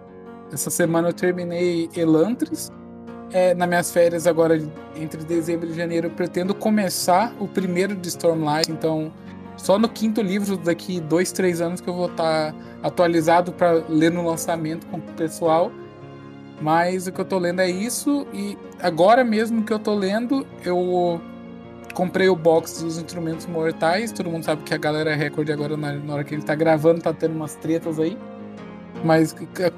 [0.52, 2.72] Essa semana eu terminei Elantris.
[3.32, 4.58] É, nas minhas férias agora,
[4.96, 9.12] entre dezembro e janeiro, eu pretendo começar o primeiro de Stormlight, então
[9.58, 13.84] só no quinto livro, daqui dois, três anos, que eu vou estar tá atualizado para
[13.90, 15.72] ler no lançamento com o pessoal.
[16.62, 20.46] Mas o que eu tô lendo é isso, e agora mesmo que eu tô lendo,
[20.64, 21.22] eu
[21.94, 24.12] comprei o box dos instrumentos mortais.
[24.12, 27.02] Todo mundo sabe que a galera é recorde agora, na, hora que ele tá gravando,
[27.02, 28.18] tá tendo umas tretas aí.
[29.04, 29.36] Mas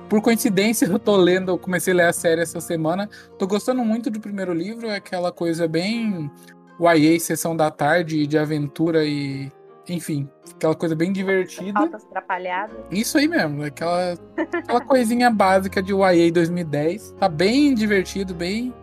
[0.08, 3.10] por coincidência eu tô lendo, eu comecei a ler a série essa semana.
[3.38, 6.32] Tô gostando muito do primeiro livro, é aquela coisa bem
[6.80, 9.52] YA, sessão da tarde, de aventura e.
[9.90, 11.74] Enfim, aquela coisa bem divertida.
[11.74, 12.78] Faltas atrapalhadas.
[12.92, 17.16] Isso aí mesmo, aquela, aquela coisinha básica de YA 2010.
[17.20, 18.74] Tá bem divertido, bem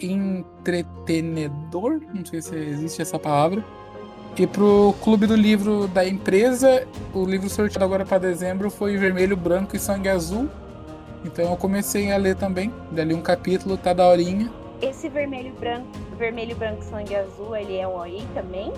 [0.00, 3.64] entretenedor, não sei se existe essa palavra.
[4.38, 9.34] E pro clube do livro da empresa, o livro sorteado agora para dezembro foi Vermelho,
[9.34, 10.50] Branco e Sangue Azul.
[11.24, 14.50] Então eu comecei a ler também, dali um capítulo, tá daorinha.
[14.82, 15.86] Esse vermelho, branco,
[16.18, 18.70] vermelho, branco, sangue azul, ele é um OE também?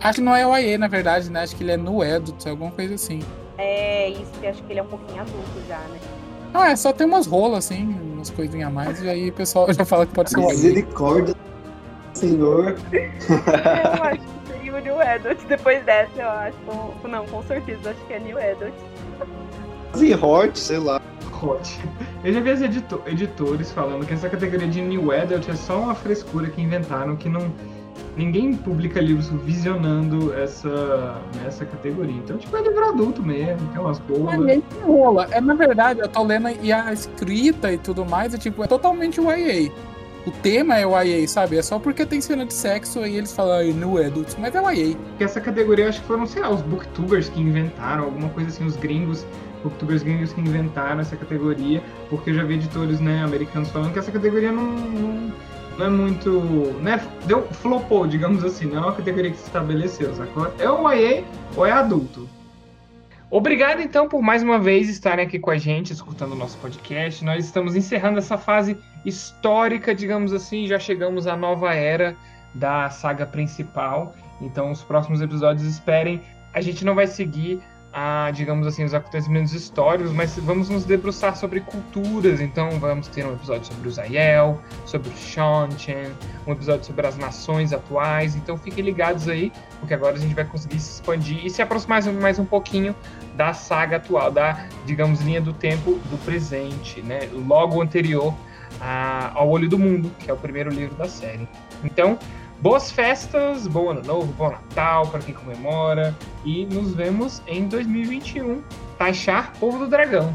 [0.00, 1.42] Acho que não é OE, na verdade, né?
[1.42, 3.20] Acho que ele é no Edut, alguma coisa assim.
[3.56, 5.98] É, isso, acho que ele é um pouquinho adulto já, né?
[6.54, 9.70] Ah, é só tem umas rolas, assim, umas coisinhas a mais, e aí o pessoal
[9.74, 11.34] já fala que pode ser o Misericórdia,
[12.14, 12.76] senhor.
[12.92, 15.38] eu acho que seria o New Adult.
[15.48, 16.56] Depois dessa, eu acho.
[17.08, 18.74] Não, com certeza, acho que é New Adult.
[19.90, 21.00] Quase Hot, sei lá.
[21.42, 21.80] Hot.
[22.24, 25.94] Eu já vi as editores falando que essa categoria de New Adult é só uma
[25.94, 27.52] frescura que inventaram, que não
[28.16, 32.16] ninguém publica livros visionando essa, essa categoria.
[32.16, 34.48] Então, tipo, é livro adulto mesmo, tem umas bolas.
[34.48, 35.28] É rola.
[35.30, 38.66] É, na verdade, eu tô lendo e a escrita e tudo mais é tipo, é
[38.66, 39.70] totalmente YA.
[40.26, 41.56] O tema é YA, sabe?
[41.56, 44.58] É só porque tem cena de sexo aí eles falam aí no adults, mas é
[44.58, 44.96] YA.
[44.96, 48.66] Porque essa categoria acho que foram, sei lá, os booktubers que inventaram, alguma coisa assim,
[48.66, 49.24] os gringos,
[49.62, 53.98] booktubers gringos que inventaram essa categoria, porque eu já vi editores, né, americanos falando que
[53.98, 55.32] essa categoria não, não
[55.78, 56.30] não é muito.
[56.82, 60.52] Né, deu, flopou, digamos assim, não é uma categoria que se estabeleceu, sacou?
[60.58, 61.24] É o YA
[61.56, 62.28] ou é adulto.
[63.30, 67.24] Obrigado então por mais uma vez estarem aqui com a gente, escutando o nosso podcast.
[67.24, 72.16] Nós estamos encerrando essa fase histórica, digamos assim, já chegamos à nova era
[72.54, 74.14] da saga principal.
[74.40, 76.22] Então, os próximos episódios esperem.
[76.54, 77.60] A gente não vai seguir
[77.92, 82.40] a, digamos assim, os acontecimentos históricos, mas vamos nos debruçar sobre culturas.
[82.40, 86.12] Então, vamos ter um episódio sobre o Zayel, sobre o Shanchen,
[86.46, 88.36] um episódio sobre as nações atuais.
[88.36, 92.02] Então, fiquem ligados aí, porque agora a gente vai conseguir se expandir e se aproximar
[92.12, 92.94] mais um pouquinho
[93.36, 97.28] da saga atual, da, digamos, linha do tempo do presente, né?
[97.32, 98.34] Logo anterior
[98.80, 101.48] a, ao Olho do Mundo, que é o primeiro livro da série.
[101.82, 102.18] Então,
[102.60, 106.14] boas festas, bom ano novo, bom Natal para quem comemora
[106.44, 108.62] e nos vemos em 2021.
[108.98, 110.34] Taxar Povo do Dragão.